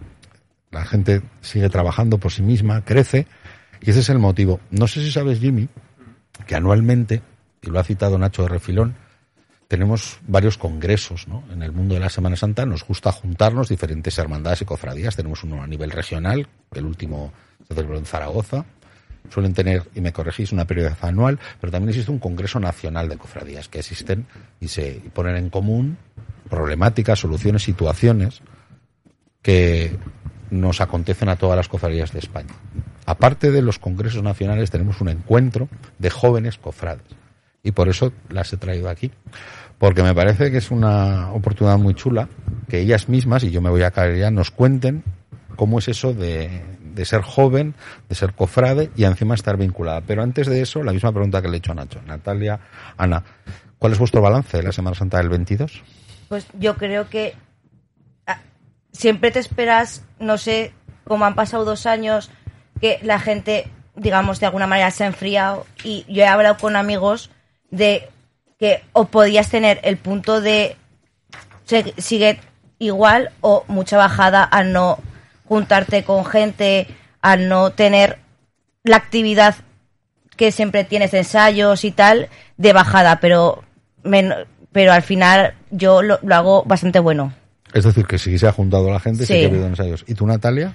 [0.71, 3.27] la gente sigue trabajando por sí misma, crece,
[3.81, 4.59] y ese es el motivo.
[4.71, 5.69] No sé si sabes, Jimmy,
[6.45, 7.21] que anualmente,
[7.61, 8.95] y lo ha citado Nacho de Refilón,
[9.67, 11.43] tenemos varios congresos ¿no?
[11.51, 12.65] en el mundo de la Semana Santa.
[12.65, 15.15] Nos gusta juntarnos diferentes hermandades y cofradías.
[15.15, 17.33] Tenemos uno a nivel regional, el último
[17.67, 18.65] se celebró en Zaragoza.
[19.29, 23.17] Suelen tener, y me corregís, una periodicidad anual, pero también existe un congreso nacional de
[23.17, 24.25] cofradías que existen
[24.59, 25.97] y se ponen en común
[26.49, 28.41] problemáticas, soluciones, situaciones
[29.41, 29.97] que
[30.49, 32.53] nos acontecen a todas las cofradías de España.
[33.05, 37.05] Aparte de los congresos nacionales, tenemos un encuentro de jóvenes cofrades.
[37.63, 39.11] Y por eso las he traído aquí.
[39.77, 42.27] Porque me parece que es una oportunidad muy chula
[42.67, 45.03] que ellas mismas, y yo me voy a caer ya, nos cuenten
[45.55, 46.61] cómo es eso de,
[46.97, 47.75] de ser joven,
[48.09, 50.01] de ser cofrade y encima estar vinculada.
[50.01, 52.01] Pero antes de eso, la misma pregunta que le he hecho a Nacho.
[52.05, 52.59] Natalia,
[52.97, 53.23] Ana,
[53.77, 55.83] ¿cuál es vuestro balance de la Semana Santa del 22?
[56.27, 57.35] Pues yo creo que
[58.25, 58.39] ah,
[58.91, 60.73] siempre te esperas, no sé,
[61.05, 62.31] como han pasado dos años,
[62.81, 66.75] que la gente, digamos, de alguna manera se ha enfriado y yo he hablado con
[66.75, 67.29] amigos
[67.69, 68.09] de
[68.59, 70.75] que o podías tener el punto de
[71.97, 72.39] sigue
[72.79, 74.99] igual o mucha bajada al no
[75.47, 76.87] juntarte con gente,
[77.21, 78.19] al no tener
[78.83, 79.55] la actividad
[80.35, 83.63] que siempre tienes de ensayos y tal de bajada, pero
[84.03, 84.33] men-
[84.71, 87.33] pero al final yo lo, lo hago bastante bueno.
[87.73, 89.39] Es decir, que si se ha juntado la gente, sí, Sí.
[89.39, 90.03] que ha habido ensayos.
[90.07, 90.73] ¿Y tú, Natalia?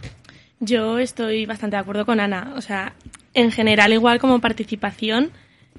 [0.60, 2.52] Yo estoy bastante de acuerdo con Ana.
[2.56, 2.92] O sea,
[3.34, 5.30] en general, igual como participación,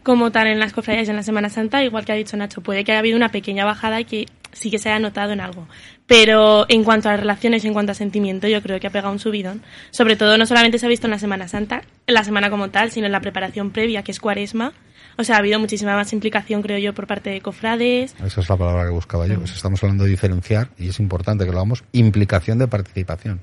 [0.03, 2.83] como tal en las cofradías en la Semana Santa, igual que ha dicho Nacho, puede
[2.83, 5.67] que haya habido una pequeña bajada y que sí que se haya notado en algo.
[6.05, 9.19] Pero en cuanto a relaciones, en cuanto a sentimiento, yo creo que ha pegado un
[9.19, 9.61] subidón.
[9.91, 12.69] Sobre todo, no solamente se ha visto en la Semana Santa, en la semana como
[12.69, 14.73] tal, sino en la preparación previa, que es cuaresma.
[15.17, 18.15] O sea, ha habido muchísima más implicación, creo yo, por parte de cofrades.
[18.23, 19.39] Esa es la palabra que buscaba yo.
[19.39, 21.83] Pues estamos hablando de diferenciar y es importante que lo hagamos.
[21.91, 23.41] Implicación de participación.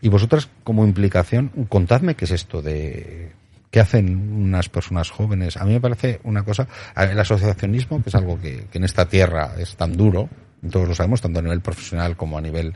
[0.00, 3.32] Y vosotras, como implicación, contadme qué es esto de
[3.72, 5.56] ¿Qué hacen unas personas jóvenes?
[5.56, 9.54] A mí me parece una cosa, el asociacionismo, que es algo que, en esta tierra
[9.58, 10.28] es tan duro,
[10.70, 12.74] todos lo sabemos, tanto a nivel profesional como a nivel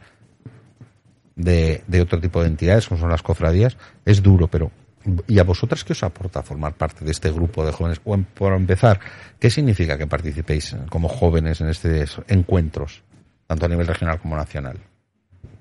[1.37, 4.71] de, otro tipo de entidades, como son las cofradías, es duro, pero
[5.29, 8.01] ¿y a vosotras qué os aporta formar parte de este grupo de jóvenes?
[8.05, 8.99] O por empezar,
[9.39, 13.03] ¿qué significa que participéis como jóvenes en estos encuentros,
[13.47, 14.79] tanto a nivel regional como nacional?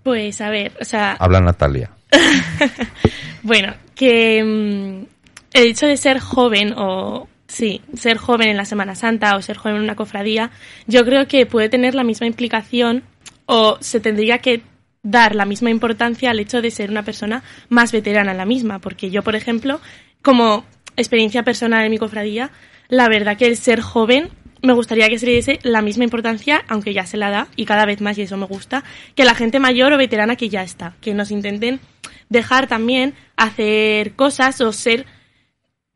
[0.03, 1.13] Pues a ver, o sea...
[1.13, 1.91] Habla Natalia.
[3.43, 5.05] bueno, que mm,
[5.53, 9.55] el hecho de ser joven o sí, ser joven en la Semana Santa o ser
[9.55, 10.51] joven en una cofradía,
[10.87, 13.03] yo creo que puede tener la misma implicación
[13.45, 14.61] o se tendría que
[15.03, 18.79] dar la misma importancia al hecho de ser una persona más veterana en la misma,
[18.79, 19.79] porque yo, por ejemplo,
[20.21, 20.65] como
[20.97, 22.51] experiencia personal en mi cofradía,
[22.89, 26.65] la verdad que el ser joven me gustaría que se le diese la misma importancia,
[26.67, 28.83] aunque ya se la da, y cada vez más, y eso me gusta,
[29.15, 31.79] que la gente mayor o veterana que ya está, que nos intenten
[32.27, 35.05] dejar también hacer cosas o ser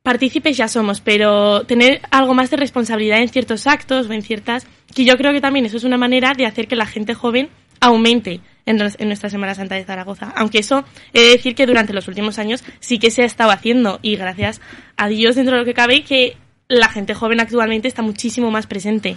[0.10, 4.66] partícipes ya somos, pero tener algo más de responsabilidad en ciertos actos o en ciertas,
[4.96, 7.50] que yo creo que también eso es una manera de hacer que la gente joven
[7.80, 10.34] aumente en, nuestra Semana Santa de Zaragoza.
[10.36, 13.52] Aunque eso he de decir que durante los últimos años sí que se ha estado
[13.52, 14.62] haciendo y gracias
[14.98, 18.66] a Dios dentro de lo que cabe que la gente joven actualmente está muchísimo más
[18.66, 19.16] presente.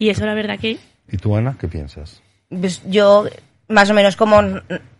[0.00, 0.76] Y eso la verdad que...
[1.08, 2.20] ¿Y tú, Ana, qué piensas?
[2.48, 3.26] Pues yo,
[3.68, 4.42] más o menos como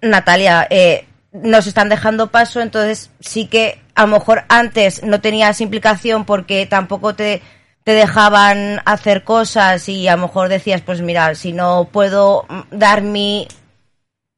[0.02, 5.60] Natalia, eh, nos están dejando paso, entonces sí que a lo mejor antes no tenías
[5.60, 7.42] implicación porque tampoco te,
[7.84, 13.02] te dejaban hacer cosas y a lo mejor decías, pues mira, si no puedo dar
[13.02, 13.48] mi,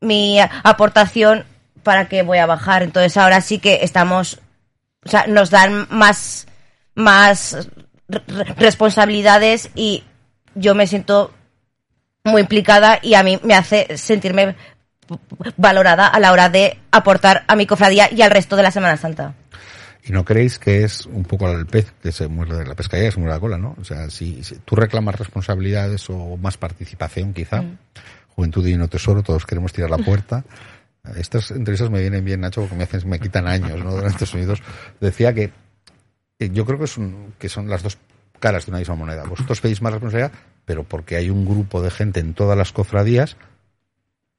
[0.00, 1.44] mi aportación,
[1.82, 2.82] ¿para qué voy a bajar?
[2.82, 4.40] Entonces ahora sí que estamos,
[5.04, 6.46] o sea, nos dan más,
[6.94, 7.68] más
[8.56, 10.04] responsabilidades y
[10.54, 11.32] yo me siento
[12.24, 14.56] muy implicada y a mí me hace sentirme
[15.56, 18.96] valorada a la hora de aportar a mi cofradía y al resto de la Semana
[18.96, 19.34] Santa.
[20.06, 23.18] ¿Y no creéis que es un poco el pez que se muerde la pescadilla, se
[23.18, 23.74] muerde la cola, no?
[23.80, 27.78] O sea, si, tú reclamas responsabilidades o más participación, quizá, mm.
[28.28, 30.44] Juventud y no tesoro, todos queremos tirar la puerta.
[31.16, 33.92] Estas entrevistas me vienen bien, Nacho, porque me hacen, me quitan años, ¿no?
[33.92, 34.62] Durante estos unidos.
[35.00, 35.52] Decía que
[36.38, 37.96] eh, yo creo que son, que son las dos
[38.40, 39.24] caras de una misma moneda.
[39.24, 40.32] Vosotros pedís más responsabilidad,
[40.66, 43.38] pero porque hay un grupo de gente en todas las cofradías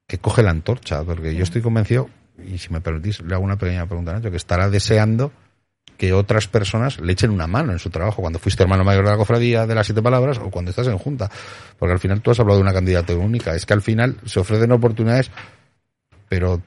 [0.06, 3.56] que coge la antorcha, porque yo estoy convencido, y si me permitís, le hago una
[3.56, 5.32] pequeña pregunta, Nacho, que estará deseando
[5.96, 9.10] que otras personas le echen una mano en su trabajo, cuando fuiste hermano mayor de
[9.10, 11.30] la cofradía de las siete palabras o cuando estás en junta.
[11.78, 13.54] Porque al final tú has hablado de una candidatura única.
[13.54, 15.30] Es que al final se ofrecen oportunidades,
[16.28, 16.60] pero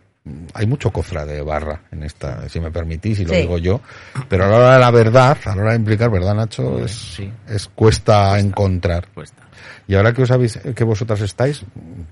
[0.54, 3.82] hay mucho cofrade barra en esta, si me permitís, y lo digo yo.
[4.28, 6.84] Pero a la hora de la verdad, a la hora de implicar, ¿verdad, Nacho?
[6.84, 9.08] Es, es cuesta, encontrar.
[9.14, 9.44] Cuesta.
[9.88, 11.64] Y ahora que os habéis, que vosotras estáis,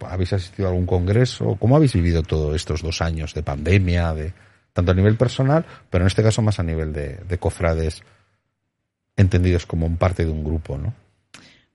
[0.08, 1.56] ¿habéis asistido a algún congreso?
[1.60, 4.34] ¿Cómo habéis vivido todos estos dos años de pandemia, de,
[4.78, 8.04] tanto a nivel personal, pero en este caso más a nivel de, de cofrades
[9.16, 10.94] entendidos como parte de un grupo, ¿no?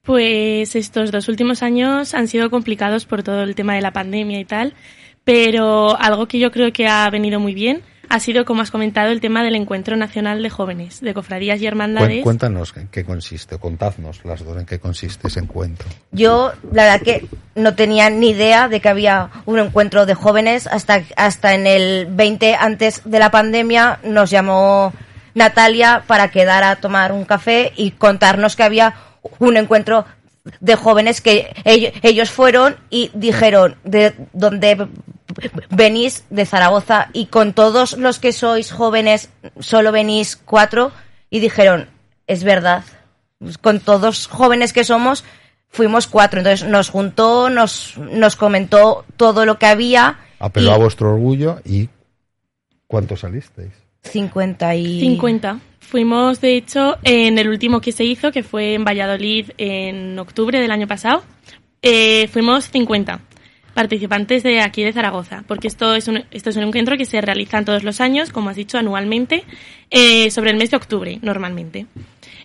[0.02, 4.38] Pues estos dos últimos años han sido complicados por todo el tema de la pandemia
[4.38, 4.74] y tal,
[5.24, 9.10] pero algo que yo creo que ha venido muy bien ha sido, como has comentado,
[9.10, 12.22] el tema del Encuentro Nacional de Jóvenes, de Cofradías y Hermandades.
[12.22, 15.88] Cuéntanos en qué consiste, contadnos las dos en qué consiste ese encuentro.
[16.10, 20.66] Yo, la verdad que no tenía ni idea de que había un encuentro de jóvenes
[20.66, 24.92] hasta, hasta en el 20 antes de la pandemia nos llamó
[25.34, 28.94] Natalia para quedar a tomar un café y contarnos que había
[29.38, 30.04] un encuentro
[30.60, 34.86] de jóvenes que ellos fueron y dijeron de dónde
[35.70, 40.92] venís de Zaragoza y con todos los que sois jóvenes solo venís cuatro
[41.30, 41.88] y dijeron,
[42.26, 42.84] es verdad,
[43.60, 45.24] con todos jóvenes que somos
[45.72, 50.18] fuimos cuatro, entonces nos juntó, nos, nos comentó todo lo que había.
[50.38, 51.88] Apeló a vuestro orgullo y
[52.86, 53.72] ¿cuántos salisteis?
[54.02, 55.00] 50 y...
[55.00, 55.60] 50.
[55.80, 60.58] Fuimos, de hecho, en el último que se hizo, que fue en Valladolid en octubre
[60.60, 61.22] del año pasado,
[61.82, 63.20] eh, fuimos 50
[63.74, 67.20] participantes de aquí de Zaragoza, porque esto es un, esto es un encuentro que se
[67.20, 69.44] realiza todos los años, como has dicho, anualmente,
[69.90, 71.86] eh, sobre el mes de octubre, normalmente.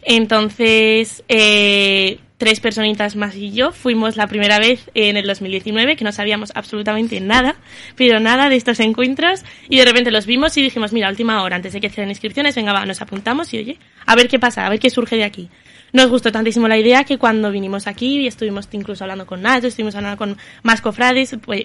[0.04, 6.04] Entonces, eh, tres personitas más y yo fuimos la primera vez en el 2019, que
[6.04, 7.56] no sabíamos absolutamente nada,
[7.96, 11.56] pero nada de estos encuentros, y de repente los vimos y dijimos, mira, última hora,
[11.56, 14.66] antes de que cierren inscripciones, venga, va, nos apuntamos y oye, a ver qué pasa,
[14.66, 15.50] a ver qué surge de aquí.
[15.98, 19.68] Nos gustó tantísimo la idea que cuando vinimos aquí y estuvimos incluso hablando con Nacho,
[19.68, 21.64] estuvimos hablando con más cofrades, pues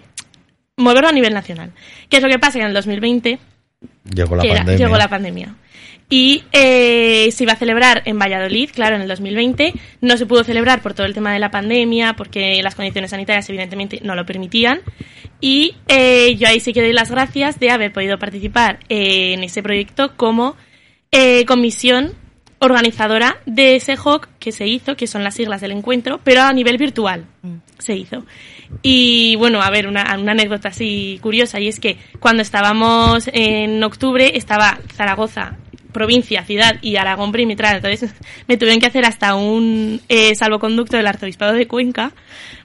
[0.78, 1.70] moverlo a nivel nacional.
[2.08, 2.54] ¿Qué es lo que pasa?
[2.54, 3.38] Que en el 2020
[4.14, 4.78] Llegó la que era- pandemia.
[4.86, 5.54] llegó la pandemia.
[6.08, 9.72] Y eh, se iba a celebrar en Valladolid, claro, en el 2020.
[10.02, 13.48] No se pudo celebrar por todo el tema de la pandemia, porque las condiciones sanitarias
[13.48, 14.80] evidentemente no lo permitían.
[15.40, 19.42] Y eh, yo ahí sí que doy las gracias de haber podido participar eh, en
[19.44, 20.54] ese proyecto como
[21.12, 22.12] eh, comisión
[22.62, 26.52] organizadora de ese HOC que se hizo, que son las siglas del encuentro, pero a
[26.52, 27.26] nivel virtual
[27.78, 28.24] se hizo.
[28.82, 33.82] Y bueno, a ver, una, una anécdota así curiosa, y es que cuando estábamos en
[33.82, 35.56] octubre estaba Zaragoza,
[35.92, 38.14] provincia, ciudad y Aragón perimetral, entonces
[38.46, 42.12] me tuvieron que hacer hasta un eh, salvoconducto del arzobispado de Cuenca.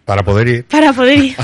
[0.06, 0.66] Para poder ir.
[0.66, 1.36] para poder ir,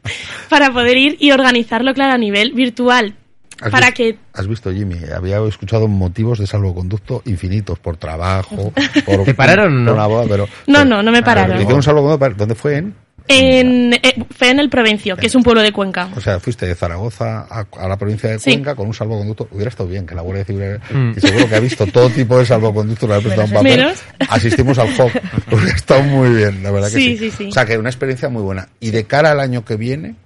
[0.50, 3.21] para poder ir y organizarlo, claro, a nivel virtual, ¿Has
[3.58, 8.72] para visto- que Has visto, Jimmy, había escuchado motivos de salvoconducto infinitos, por trabajo,
[9.04, 9.24] por...
[9.24, 9.84] ¿Te pararon o no?
[9.86, 10.46] por una boda, pero...
[10.66, 11.56] No, pero- no, no me pararon.
[11.56, 12.76] Hicieron un salvoconducto, para- ¿dónde fue?
[12.76, 12.94] En?
[13.28, 16.08] en, eh, fue en el Provencio, que es un pueblo de Cuenca.
[16.16, 18.50] O sea, fuiste de Zaragoza a, a la provincia de Sí.
[18.50, 19.46] Cuenca con un salvoconducto.
[19.52, 21.12] Hubiera estado bien que la Guardia Civil, Mm.
[21.14, 23.76] que seguro que ha visto todo tipo de salvoconductos, le ha prestado un papel.
[23.78, 24.02] Menos.
[24.28, 25.12] Asistimos al HOP.
[25.52, 27.16] Hubiera estado muy bien, la verdad que sí.
[27.16, 27.48] Sí, sí, sí.
[27.48, 28.68] O sea, que una experiencia muy buena.
[28.80, 30.16] Y de cara al año que viene,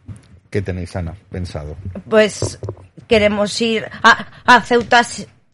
[0.48, 1.76] ¿qué tenéis, Ana, pensado?
[2.08, 2.58] Pues
[3.08, 5.02] queremos ir a, a Ceuta,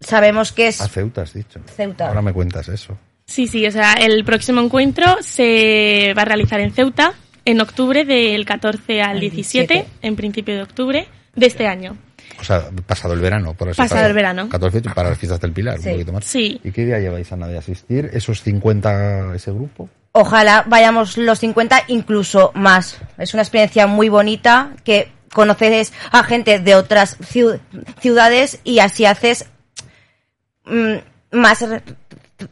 [0.01, 1.61] sabemos que es A Ceuta, has dicho.
[1.77, 2.09] Ceuta.
[2.09, 2.97] Ahora me cuentas eso.
[3.25, 8.05] Sí, sí, o sea, el próximo encuentro se va a realizar en Ceuta en octubre
[8.05, 10.07] del 14 al Al 17, 17.
[10.07, 11.97] en principio de octubre de este año.
[12.41, 13.77] O sea, pasado el verano, por eso.
[13.83, 14.49] Pasado para- el verano.
[14.49, 15.89] 14 para las fiestas del Pilar, Sí.
[15.89, 16.25] un poquito más.
[16.25, 16.61] Sí.
[16.65, 18.11] ¿Y qué día lleváis, Ana, de asistir?
[18.13, 19.89] ¿Esos 50, ese grupo?
[20.13, 22.99] Ojalá vayamos los 50, incluso más.
[23.19, 27.61] Es una experiencia muy bonita que conoces a gente de otras ciu-
[28.01, 29.47] ciudades y así haces
[30.65, 30.95] mm,
[31.33, 31.83] más re-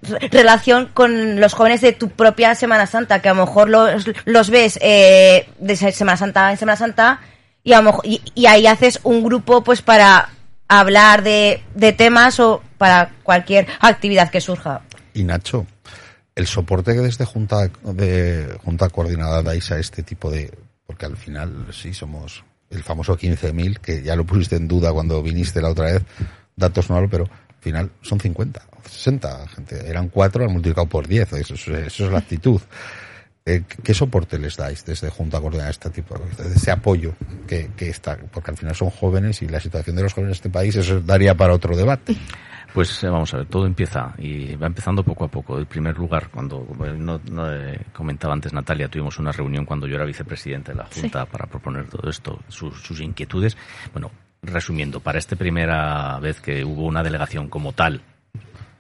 [0.03, 4.05] re- relación con los jóvenes de tu propia Semana Santa, que a lo mejor los,
[4.25, 7.21] los ves eh, de se- Semana Santa en Semana Santa
[7.63, 10.31] y, a lo y, y ahí haces un grupo pues para
[10.69, 14.83] hablar de, de temas o para cualquier actividad que surja.
[15.13, 15.67] Y Nacho,
[16.37, 20.57] el soporte que desde Junta de Junta Coordinada dais a este tipo de...
[20.87, 25.23] Porque al final sí somos el famoso 15.000, que ya lo pusiste en duda cuando
[25.23, 26.03] viniste la otra vez,
[26.57, 29.89] datos no hablo, pero al final son 50, 60 gente.
[29.89, 32.61] Eran cuatro, han multiplicado por 10, eso, es- la actitud.
[33.47, 37.15] Eh, ¿Qué soporte les dais desde Junta a este tipo de ese apoyo
[37.47, 38.17] que, que está?
[38.31, 41.01] Porque al final son jóvenes y la situación de los jóvenes de este país, eso
[41.01, 42.17] daría para otro debate.
[42.73, 45.59] Pues eh, vamos a ver, todo empieza y va empezando poco a poco.
[45.59, 49.87] En primer lugar, cuando como no, no, eh, comentaba antes Natalia, tuvimos una reunión cuando
[49.87, 53.57] yo era vicepresidente de la Junta para proponer todo esto, sus, sus inquietudes.
[53.93, 54.11] Bueno,
[54.43, 58.01] resumiendo, para esta primera vez que hubo una delegación como tal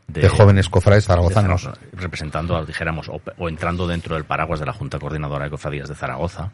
[0.06, 1.62] De, jóvenes cofrades de zaragozanos.
[1.62, 5.88] Zaragoza, representando, dijéramos, o, o entrando dentro del paraguas de la Junta Coordinadora de Cofradías
[5.88, 6.50] de Zaragoza.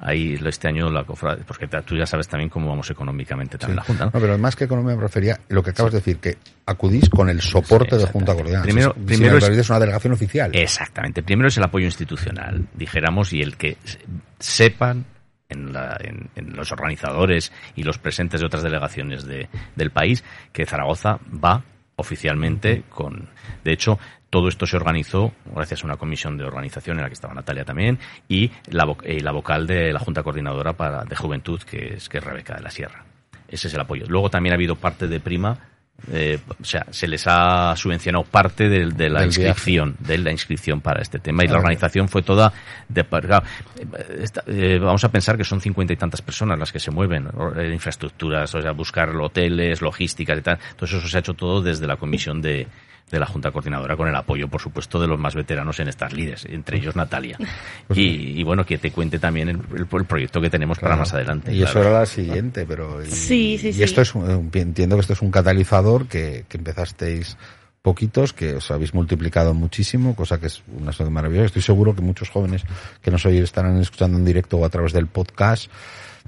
[0.00, 3.82] Ahí este año la cofradía, porque tú ya sabes también cómo vamos económicamente también la
[3.82, 4.04] Junta.
[4.04, 4.10] ¿no?
[4.14, 7.28] No, pero más que economía me refería lo que acabas de decir, que acudís con
[7.28, 8.34] el soporte Sí, de Junta.
[8.34, 8.62] Coordinada.
[8.62, 10.50] Primero- Si- primero me es- una delegación oficial.
[10.54, 11.24] Exactamente.
[11.24, 13.98] Primero es el apoyo institucional, dijéramos, y el que se-
[14.38, 15.04] sepan
[15.48, 20.22] en, la- en- en los organizadores y los presentes de otras delegaciones de- del país
[20.52, 21.64] que Zaragoza va
[21.96, 23.28] oficialmente con.
[23.64, 23.98] De hecho,
[24.30, 27.64] todo esto se organizó gracias a una comisión de organización en la que estaba Natalia
[27.64, 32.08] también y la, eh, la vocal de la Junta Coordinadora para, de Juventud, que es,
[32.08, 33.04] que es Rebeca de la Sierra.
[33.48, 34.04] Ese es el apoyo.
[34.08, 35.67] Luego también ha habido parte de prima,
[36.12, 39.48] eh, o sea, se les ha subvencionado parte de, de la Del viaje.
[39.48, 41.44] inscripción, de la inscripción para este tema.
[41.44, 42.52] Y la organización fue toda
[42.88, 43.42] de claro,
[43.78, 46.90] eh, esta- eh, vamos a pensar que son cincuenta y tantas personas las que se
[46.90, 50.58] mueven, eh, infraestructuras, o sea, buscar hoteles, logísticas y tal.
[50.70, 52.66] Entonces eso se ha hecho todo desde la comisión de,
[53.10, 56.12] de la Junta Coordinadora con el apoyo, por supuesto, de los más veteranos en estas
[56.12, 57.38] líderes, entre ellos Natalia.
[57.94, 61.14] Y, y bueno, que te cuente también el, el- el proyecto que tenemos para más
[61.14, 61.54] adelante.
[61.54, 63.02] Y eso era la siguiente, pero...
[63.02, 63.82] Y, Sí, sí, y sí.
[63.82, 67.36] esto es, un- entiendo que esto es un catalizador que, que empezasteis
[67.82, 71.46] poquitos, que os habéis multiplicado muchísimo, cosa que es una cosa maravillosa.
[71.46, 72.62] Estoy seguro que muchos jóvenes
[73.00, 75.70] que nos hoy estarán escuchando en directo o a través del podcast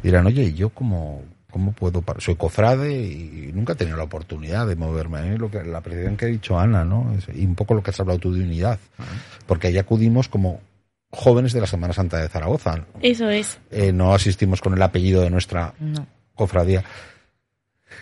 [0.03, 2.01] dirán, oye, ¿y yo cómo, cómo puedo?
[2.01, 2.21] par-?".
[2.21, 5.19] Soy cofrade y nunca he tenido la oportunidad de moverme.
[5.19, 7.13] A mí lo que, la apreciación que ha dicho Ana, ¿no?
[7.35, 8.79] Y un poco lo que has hablado tú de unidad.
[9.47, 10.61] Porque ahí acudimos como
[11.11, 12.87] jóvenes de la Semana Santa de Zaragoza.
[13.03, 13.59] Eso es.
[13.73, 16.07] Eh, no asistimos con el apellido de nuestra No.
[16.35, 16.85] cofradía.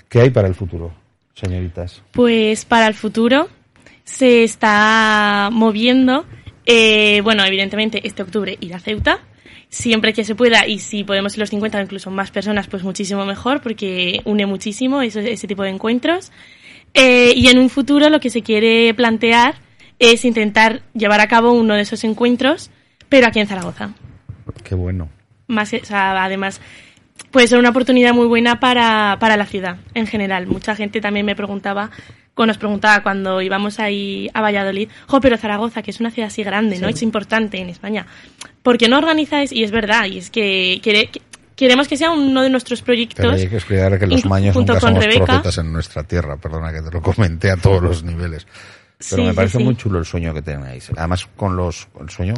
[0.08, 0.92] ¿Qué hay para el futuro,
[1.38, 2.02] señoritas?
[2.12, 3.48] Pues para el futuro
[4.04, 6.24] se está moviendo
[6.70, 9.20] Eh, bueno, evidentemente este octubre ir a Ceuta,
[9.70, 12.82] siempre que se pueda y si podemos ser los 50 o incluso más personas, pues
[12.82, 16.30] muchísimo mejor porque une muchísimo eso- ese tipo de encuentros.
[16.92, 19.54] Eh, y en un futuro lo que se quiere plantear
[19.98, 22.70] es intentar llevar a cabo uno de esos encuentros,
[23.08, 23.94] pero aquí en Zaragoza.
[24.62, 25.08] Qué bueno.
[25.46, 26.60] Más, o sea, además,
[27.30, 30.46] puede ser una oportunidad muy buena para, para la ciudad en general.
[30.46, 31.90] Mucha gente también me preguntaba,
[32.34, 36.28] o nos preguntaba cuando íbamos ahí a Valladolid, jo, pero Zaragoza, que es una ciudad
[36.28, 36.88] así grande, ¿no?
[36.88, 38.06] Es importante en España.
[38.62, 39.50] ¿Por qué no organizáis?
[39.52, 41.10] Y es verdad, y es que, quiere-
[41.56, 43.32] queremos que sea uno de nuestros Pero proyectos.
[43.34, 45.24] hay que explicar que los maños nunca somos Rebeca.
[45.24, 46.36] profetas en nuestra tierra.
[46.36, 48.46] Perdona que te lo comenté a todos los niveles.
[48.98, 49.64] Pero Sí, me parece sí.
[49.64, 50.90] muy chulo el sueño que tenéis.
[50.96, 52.34] Además, con los, el sueño,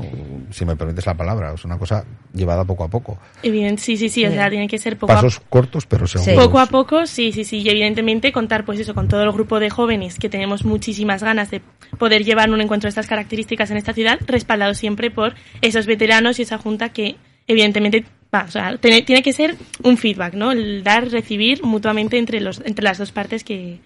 [0.51, 2.05] si me permites la palabra, es una cosa
[2.35, 3.19] llevada poco a poco.
[3.43, 6.45] Evidente, sí, sí, sí, o sea, tiene que ser poco a Pasos cortos, pero seguros.
[6.45, 7.61] Poco a poco, sí, sí, sí.
[7.61, 11.51] Y evidentemente contar, pues eso, con todo el grupo de jóvenes que tenemos muchísimas ganas
[11.51, 11.63] de
[11.99, 16.39] poder llevar un encuentro de estas características en esta ciudad, respaldado siempre por esos veteranos
[16.41, 18.05] y esa junta que, evidentemente,
[18.35, 20.53] va, o sea, tiene, tiene que ser un feedback, ¿no?
[20.53, 23.81] El dar, recibir mutuamente entre, los, entre las dos partes que,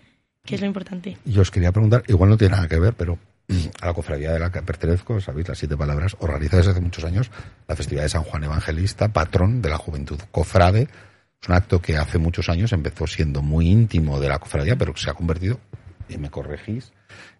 [0.45, 1.17] que es lo importante.
[1.25, 3.19] Yo os quería preguntar, igual no tiene nada que ver, pero
[3.49, 6.81] mm, a la cofradía de la que pertenezco, sabéis las siete palabras, organiza desde hace
[6.81, 7.31] muchos años
[7.67, 10.89] la festividad de San Juan Evangelista, patrón de la juventud cofrade.
[11.41, 14.93] Es un acto que hace muchos años empezó siendo muy íntimo de la cofradía, pero
[14.93, 15.61] que se ha convertido,
[16.09, 16.93] y me corregís,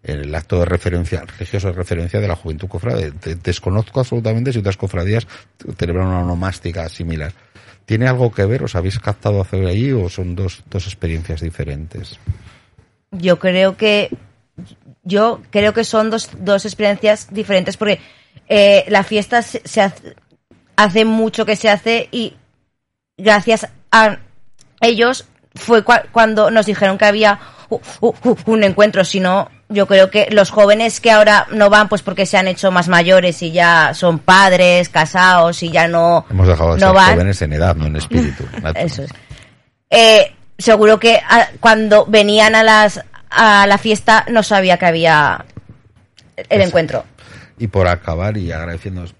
[0.03, 3.11] en el acto de referencia, religioso de referencia de la juventud cofrade.
[3.43, 5.27] Desconozco absolutamente si otras cofradías
[5.77, 7.33] celebran una onomástica similar.
[7.85, 8.63] ¿Tiene algo que ver?
[8.63, 12.19] ¿Os habéis captado hacer allí o son dos, dos experiencias diferentes?
[13.17, 14.09] Yo creo que
[15.03, 17.99] yo creo que son dos, dos experiencias diferentes porque
[18.47, 20.15] eh, la fiesta se, se hace,
[20.75, 22.35] hace mucho que se hace y
[23.17, 24.17] gracias a
[24.81, 27.39] ellos fue cua- cuando nos dijeron que había
[28.45, 32.25] un encuentro, si no, yo creo que los jóvenes que ahora no van pues porque
[32.25, 36.75] se han hecho más mayores y ya son padres, casados y ya no, Hemos dejado
[36.75, 37.11] de no ser van.
[37.13, 38.43] jóvenes en edad, no en espíritu.
[38.75, 39.11] Eso es.
[39.89, 45.45] Eh, seguro que ah, cuando venían a las a la fiesta no sabía que había
[46.37, 46.63] el Exacto.
[46.67, 47.05] encuentro.
[47.57, 49.15] Y por acabar y agradeciéndoos,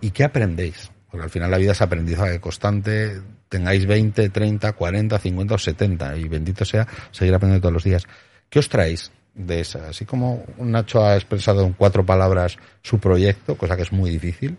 [0.00, 0.90] ¿y qué aprendéis?
[1.10, 6.16] Porque al final la vida es aprendizaje constante, tengáis 20, 30, 40, 50 o 70,
[6.16, 8.04] y bendito sea seguir aprendiendo todos los días.
[8.48, 9.88] ¿Qué os traéis de esa?
[9.88, 14.56] Así como Nacho ha expresado en cuatro palabras su proyecto, cosa que es muy difícil,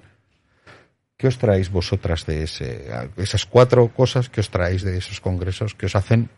[1.20, 5.76] ¿qué os traéis vosotras de ese, esas cuatro cosas que os traéis de esos congresos
[5.76, 6.30] que os hacen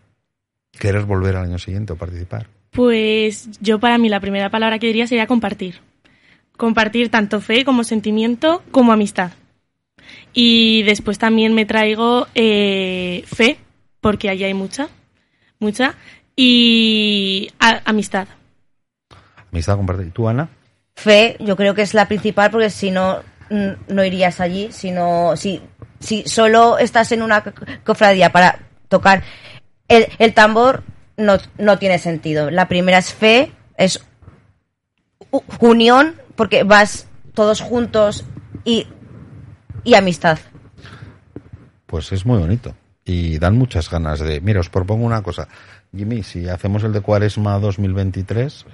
[0.72, 2.48] querer volver al año siguiente o participar?
[2.72, 5.80] Pues yo para mí la primera palabra que diría sería compartir.
[6.58, 9.32] Compartir tanto fe como sentimiento como amistad.
[10.34, 13.58] Y después también me traigo eh, fe,
[14.00, 14.90] porque allí hay mucha,
[15.60, 15.94] mucha,
[16.36, 18.28] y a- amistad.
[19.52, 20.08] Amistad compartida.
[20.08, 20.50] ¿Y tú, Ana?
[20.96, 23.22] Fe, yo creo que es la principal porque si no
[23.88, 25.62] no irías allí, si no si
[26.00, 27.52] si solo estás en una co-
[27.84, 29.24] cofradía para tocar
[29.88, 30.84] el, el tambor
[31.18, 32.50] no, no tiene sentido.
[32.50, 34.00] La primera es fe, es
[35.60, 38.26] unión porque vas todos juntos
[38.64, 38.88] y
[39.84, 40.38] y amistad.
[41.86, 42.76] Pues es muy bonito.
[43.04, 44.40] Y dan muchas ganas de...
[44.42, 45.48] Mira, os propongo una cosa.
[45.96, 48.66] Jimmy, si hacemos el de Cuaresma 2023,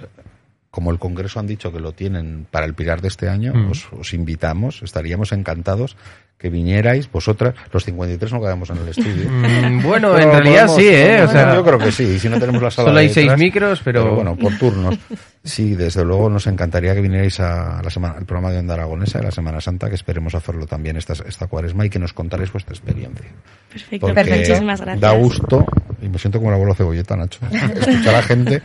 [0.78, 3.72] como el Congreso han dicho que lo tienen para el Pilar de este año, Mm.
[3.72, 5.96] os, os invitamos, estaríamos encantados
[6.38, 9.28] que vinierais, vosotras, los 53 no quedamos en el estudio.
[9.28, 11.22] Mm, bueno, Pero en realidad podemos- sí, ¿eh?
[11.22, 13.14] O sea, yo creo que sí, y si no tenemos la sala solo hay de
[13.14, 14.14] seis micros, pero...
[14.14, 14.96] bueno, por turnos.
[15.42, 19.18] Sí, desde luego nos encantaría que vinierais a la semana, al programa de Onda Aragonesa
[19.18, 22.52] de la Semana Santa, que esperemos hacerlo también esta, esta cuaresma y que nos contaréis
[22.52, 23.26] vuestra experiencia.
[23.72, 25.00] Perfecto, Porque muchísimas gracias.
[25.00, 25.66] da gusto,
[26.00, 28.62] y me siento como la abuela cebolleta, Nacho, escuchar a gente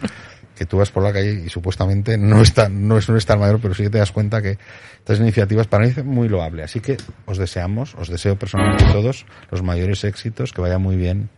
[0.55, 3.39] que tú vas por la calle y supuestamente no está, no es, no es tan
[3.39, 4.57] mayor, pero sí que te das cuenta que
[4.99, 6.63] estas iniciativas para mí es muy loable.
[6.63, 10.95] Así que os deseamos, os deseo personalmente a todos los mayores éxitos, que vaya muy
[10.95, 11.29] bien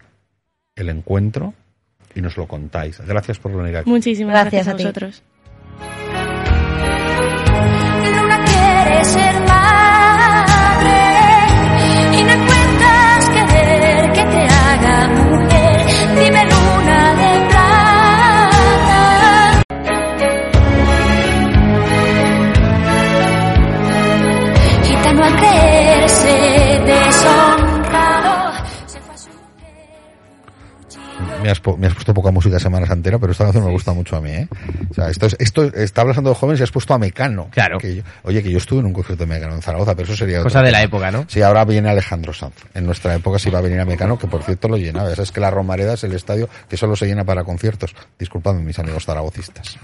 [0.75, 1.53] el encuentro
[2.13, 2.99] y nos lo contáis.
[2.99, 3.89] Gracias por venir aquí.
[3.89, 4.83] Muchísimas Gracias gracias, a a ti.
[4.83, 5.23] vosotros.
[8.11, 10.99] Luna quiere ser madre
[12.19, 15.44] y me cuentas querer que te haga mujer.
[25.21, 28.53] Al creerse deshonrado
[28.85, 29.29] se fue a su
[31.41, 34.15] me has, me has puesto poca música Semana Santera, pero esta canción me gusta mucho
[34.17, 34.47] a mí, ¿eh?
[34.89, 37.49] O sea, esto, es, esto está hablando de jóvenes y has puesto a Mecano.
[37.51, 37.77] Claro.
[37.77, 40.15] Que yo- oye, que yo estuve en un concierto de Mecano en Zaragoza, pero eso
[40.15, 40.41] sería...
[40.41, 41.25] Cosa de la época, ¿no?
[41.27, 42.55] Sí, ahora viene Alejandro Sanz.
[42.73, 45.09] En nuestra época sí va a venir a Mecano, que por cierto lo llenaba.
[45.09, 47.95] Ya sabes que la Romareda es el estadio que solo se llena para conciertos.
[48.17, 49.77] Disculpadme, mis amigos zaragocistas.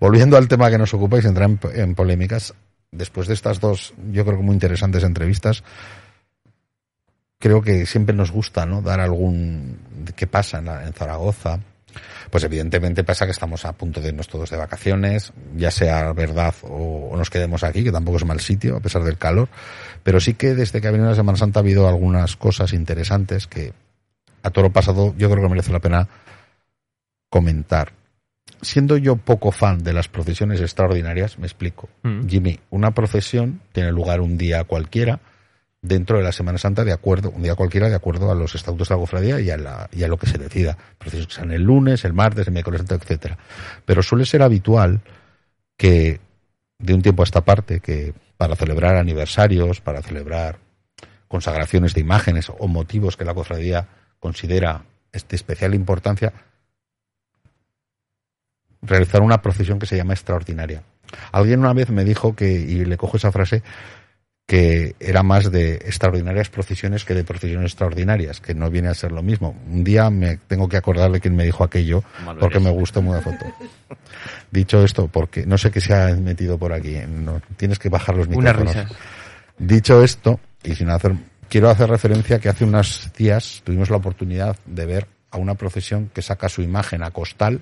[0.00, 2.54] Volviendo al tema que nos ocupa y sin entrar en, en polémicas,
[2.90, 5.62] después de estas dos, yo creo que muy interesantes entrevistas,
[7.38, 8.82] creo que siempre nos gusta, ¿no?
[8.82, 9.78] Dar algún,
[10.16, 11.60] qué pasa en, la- en Zaragoza.
[12.30, 16.54] Pues evidentemente pasa que estamos a punto de irnos todos de vacaciones, ya sea verdad
[16.62, 19.48] o, o nos quedemos aquí, que tampoco es mal sitio, a pesar del calor.
[20.02, 23.46] Pero sí que desde que ha venido la Semana Santa ha habido algunas cosas interesantes
[23.46, 23.72] que
[24.42, 26.08] a toro pasado yo creo que merece la pena
[27.30, 27.92] comentar.
[28.60, 31.88] Siendo yo poco fan de las procesiones extraordinarias, me explico.
[32.02, 32.26] Mm.
[32.26, 35.20] Jimmy, una procesión tiene lugar un día cualquiera
[35.80, 38.88] dentro de la Semana Santa de acuerdo, un día cualquiera de acuerdo a los estatutos
[38.88, 40.76] de la cofradía y a, la, y a lo que se decida.
[40.98, 43.38] Procesiones que sean el lunes, el martes, el miércoles etcétera.
[43.84, 45.00] Pero suele ser habitual
[45.76, 46.20] que
[46.78, 50.58] de un tiempo a esta parte, que para celebrar aniversarios, para celebrar
[51.28, 53.88] consagraciones de imágenes o motivos que la cofradía
[54.18, 56.32] considera de especial importancia,
[58.82, 60.82] realizar una procesión que se llama extraordinaria.
[61.32, 63.62] Alguien una vez me dijo que, y le cojo esa frase,
[64.48, 69.12] que era más de extraordinarias procesiones que de procesiones extraordinarias, que no viene a ser
[69.12, 69.54] lo mismo.
[69.70, 72.02] Un día me tengo que acordar de quién me dijo aquello,
[72.40, 73.44] porque me gustó muy la foto.
[74.50, 78.16] Dicho esto, porque no sé qué se ha metido por aquí, no, tienes que bajar
[78.16, 78.74] los Una micrófonos.
[78.74, 78.88] risa.
[79.58, 81.12] Dicho esto, y sin hacer,
[81.50, 86.10] quiero hacer referencia que hace unos días tuvimos la oportunidad de ver a una procesión
[86.14, 87.60] que saca su imagen a costal,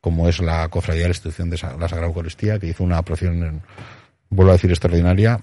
[0.00, 3.62] como es la Cofradía de la Institución de la Sagrada Eucaristía, que hizo una procesión,
[4.30, 5.40] vuelvo a decir, extraordinaria,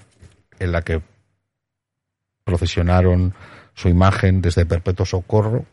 [0.60, 1.02] en la que
[2.44, 3.34] procesionaron
[3.74, 5.66] su imagen desde Perpetuo Socorro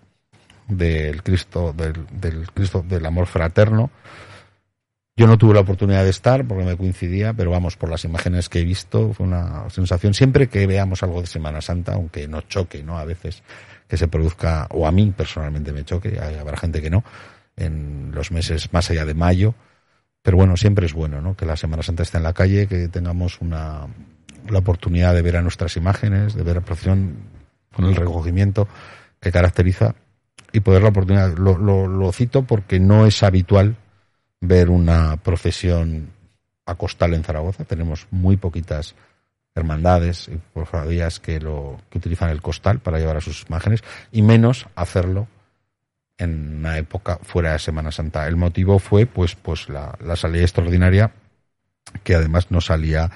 [0.66, 3.90] del Cristo, del, del Cristo del amor fraterno.
[5.14, 8.48] Yo no tuve la oportunidad de estar porque me coincidía, pero vamos, por las imágenes
[8.48, 10.14] que he visto, fue una sensación.
[10.14, 12.98] Siempre que veamos algo de Semana Santa, aunque nos choque, ¿no?
[12.98, 13.42] A veces
[13.86, 17.04] que se produzca, o a mí personalmente me choque, habrá gente que no,
[17.56, 19.54] en los meses más allá de mayo.
[20.22, 21.36] Pero bueno, siempre es bueno, ¿no?
[21.36, 23.88] Que la Semana Santa esté en la calle, que tengamos una,
[24.48, 27.16] la oportunidad de ver a nuestras imágenes, de ver la procesión
[27.74, 28.68] con el recogimiento
[29.20, 29.94] que caracteriza
[30.52, 31.36] y poder la oportunidad.
[31.36, 33.76] Lo, lo, cito porque no es habitual
[34.40, 36.10] ver una procesión
[36.66, 37.64] a costal en Zaragoza.
[37.64, 38.94] Tenemos muy poquitas
[39.54, 44.22] hermandades y cofradías que lo que utilizan el costal para llevar a sus imágenes y
[44.22, 45.28] menos hacerlo
[46.22, 48.26] en una época fuera de Semana Santa.
[48.26, 51.12] El motivo fue pues pues la, la salida extraordinaria
[52.04, 53.10] que además no salía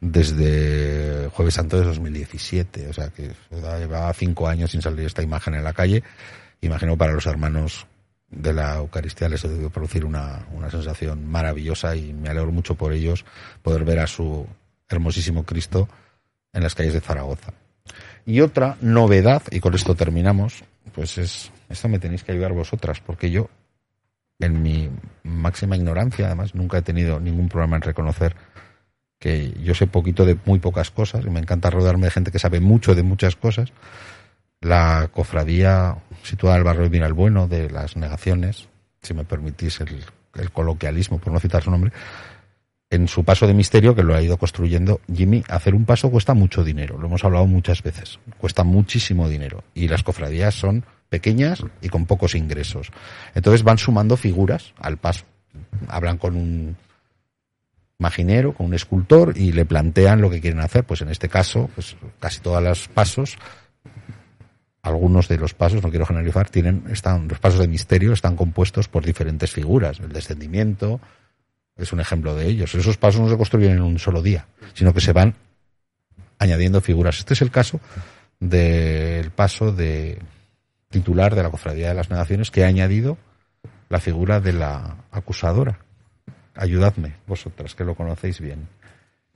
[0.00, 5.54] desde Jueves Santo de 2017, o sea que llevaba cinco años sin salir esta imagen
[5.54, 6.02] en la calle.
[6.60, 7.86] Imagino para los hermanos
[8.30, 12.92] de la Eucaristía les debe producir una, una sensación maravillosa y me alegro mucho por
[12.92, 13.24] ellos
[13.62, 14.46] poder ver a su
[14.88, 15.88] hermosísimo Cristo
[16.52, 17.52] en las calles de Zaragoza.
[18.26, 20.62] Y otra novedad, y con esto terminamos,
[20.94, 23.48] pues es, esto me tenéis que ayudar vosotras, porque yo,
[24.38, 24.90] en mi
[25.22, 28.36] máxima ignorancia, además, nunca he tenido ningún problema en reconocer
[29.18, 32.38] que yo sé poquito de muy pocas cosas y me encanta rodearme de gente que
[32.38, 33.72] sabe mucho de muchas cosas.
[34.60, 38.68] La cofradía situada en el barrio de Vinalbueno de las negaciones,
[39.02, 40.04] si me permitís el,
[40.34, 41.92] el coloquialismo, por no citar su nombre,
[42.90, 46.34] en su paso de misterio, que lo ha ido construyendo Jimmy, hacer un paso cuesta
[46.34, 49.62] mucho dinero, lo hemos hablado muchas veces, cuesta muchísimo dinero.
[49.74, 52.90] Y las cofradías son pequeñas y con pocos ingresos.
[53.34, 55.24] Entonces van sumando figuras al paso.
[55.88, 56.76] Hablan con un
[57.98, 60.84] maginero, con un escultor y le plantean lo que quieren hacer.
[60.84, 63.38] Pues en este caso, pues casi todos los pasos,
[64.82, 68.88] algunos de los pasos, no quiero generalizar, tienen, están, los pasos de misterio están compuestos
[68.88, 70.00] por diferentes figuras.
[70.00, 71.00] El descendimiento
[71.76, 72.74] es un ejemplo de ellos.
[72.74, 75.34] Esos pasos no se construyen en un solo día, sino que se van
[76.38, 77.18] añadiendo figuras.
[77.18, 77.80] Este es el caso
[78.40, 80.18] del paso de
[80.90, 83.18] titular de la Cofradía de las Negaciones que ha añadido
[83.88, 85.78] la figura de la acusadora.
[86.54, 88.68] Ayudadme, vosotras, que lo conocéis bien.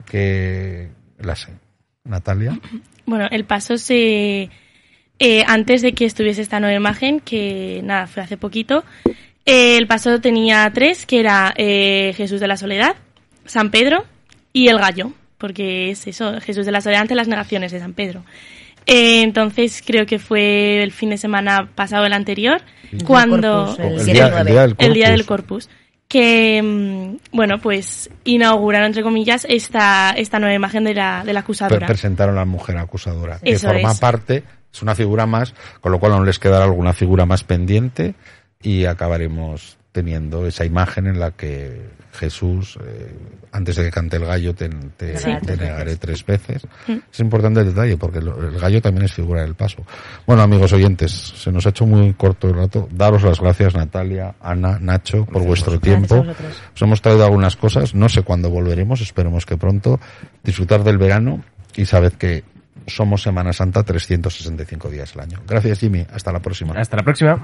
[0.05, 0.89] Que
[1.19, 1.53] la sé.
[2.03, 2.59] Natalia.
[3.05, 4.49] Bueno, el paso se...
[5.19, 8.85] eh, antes de que estuviese esta nueva imagen, que nada, fue hace poquito,
[9.45, 12.95] eh, el paso tenía tres, que era eh, Jesús de la Soledad,
[13.43, 14.05] San Pedro
[14.53, 17.91] y el gallo, porque es eso, Jesús de la Soledad ante las negaciones de San
[17.93, 18.23] Pedro.
[18.85, 22.61] Eh, entonces creo que fue el fin de semana pasado, el anterior,
[23.05, 23.75] cuando...
[23.75, 24.39] Corpus, el El día día, nueve.
[24.41, 25.69] el día del el día del Corpus.
[26.07, 31.39] Que, mm, bueno, pues inauguraron, entre comillas, esta, esta nueva imagen de la, de la
[31.39, 31.87] Pre- acusadora.
[31.87, 33.99] presentaron a la mujer acusadora, que Eso forma es.
[33.99, 38.13] parte, es una figura más, con lo cual aún les quedará alguna figura más pendiente
[38.61, 41.81] y acabaremos teniendo esa imagen en la que
[42.13, 43.11] Jesús, eh,
[43.51, 45.31] antes de que cante el gallo, te, te- Sí.
[45.45, 46.65] te negaré tres veces.
[47.11, 49.83] Es importante el detalle porque lo- el gallo también es figura del paso.
[50.27, 52.87] Bueno, amigos oyentes, se nos ha hecho muy corto el rato.
[52.91, 56.23] Daros las gracias, Natalia, Ana, Nacho, por vuestro tiempo.
[56.75, 59.99] Os hemos traído algunas cosas, no sé cuándo volveremos, esperemos que pronto.
[60.43, 61.43] Disfrutar del verano
[61.75, 62.43] y sabed que
[62.85, 65.39] somos Semana Santa 365 días al año.
[65.47, 66.05] Gracias, Jimmy.
[66.13, 66.73] Hasta la próxima.
[66.75, 67.41] Hasta la próxima.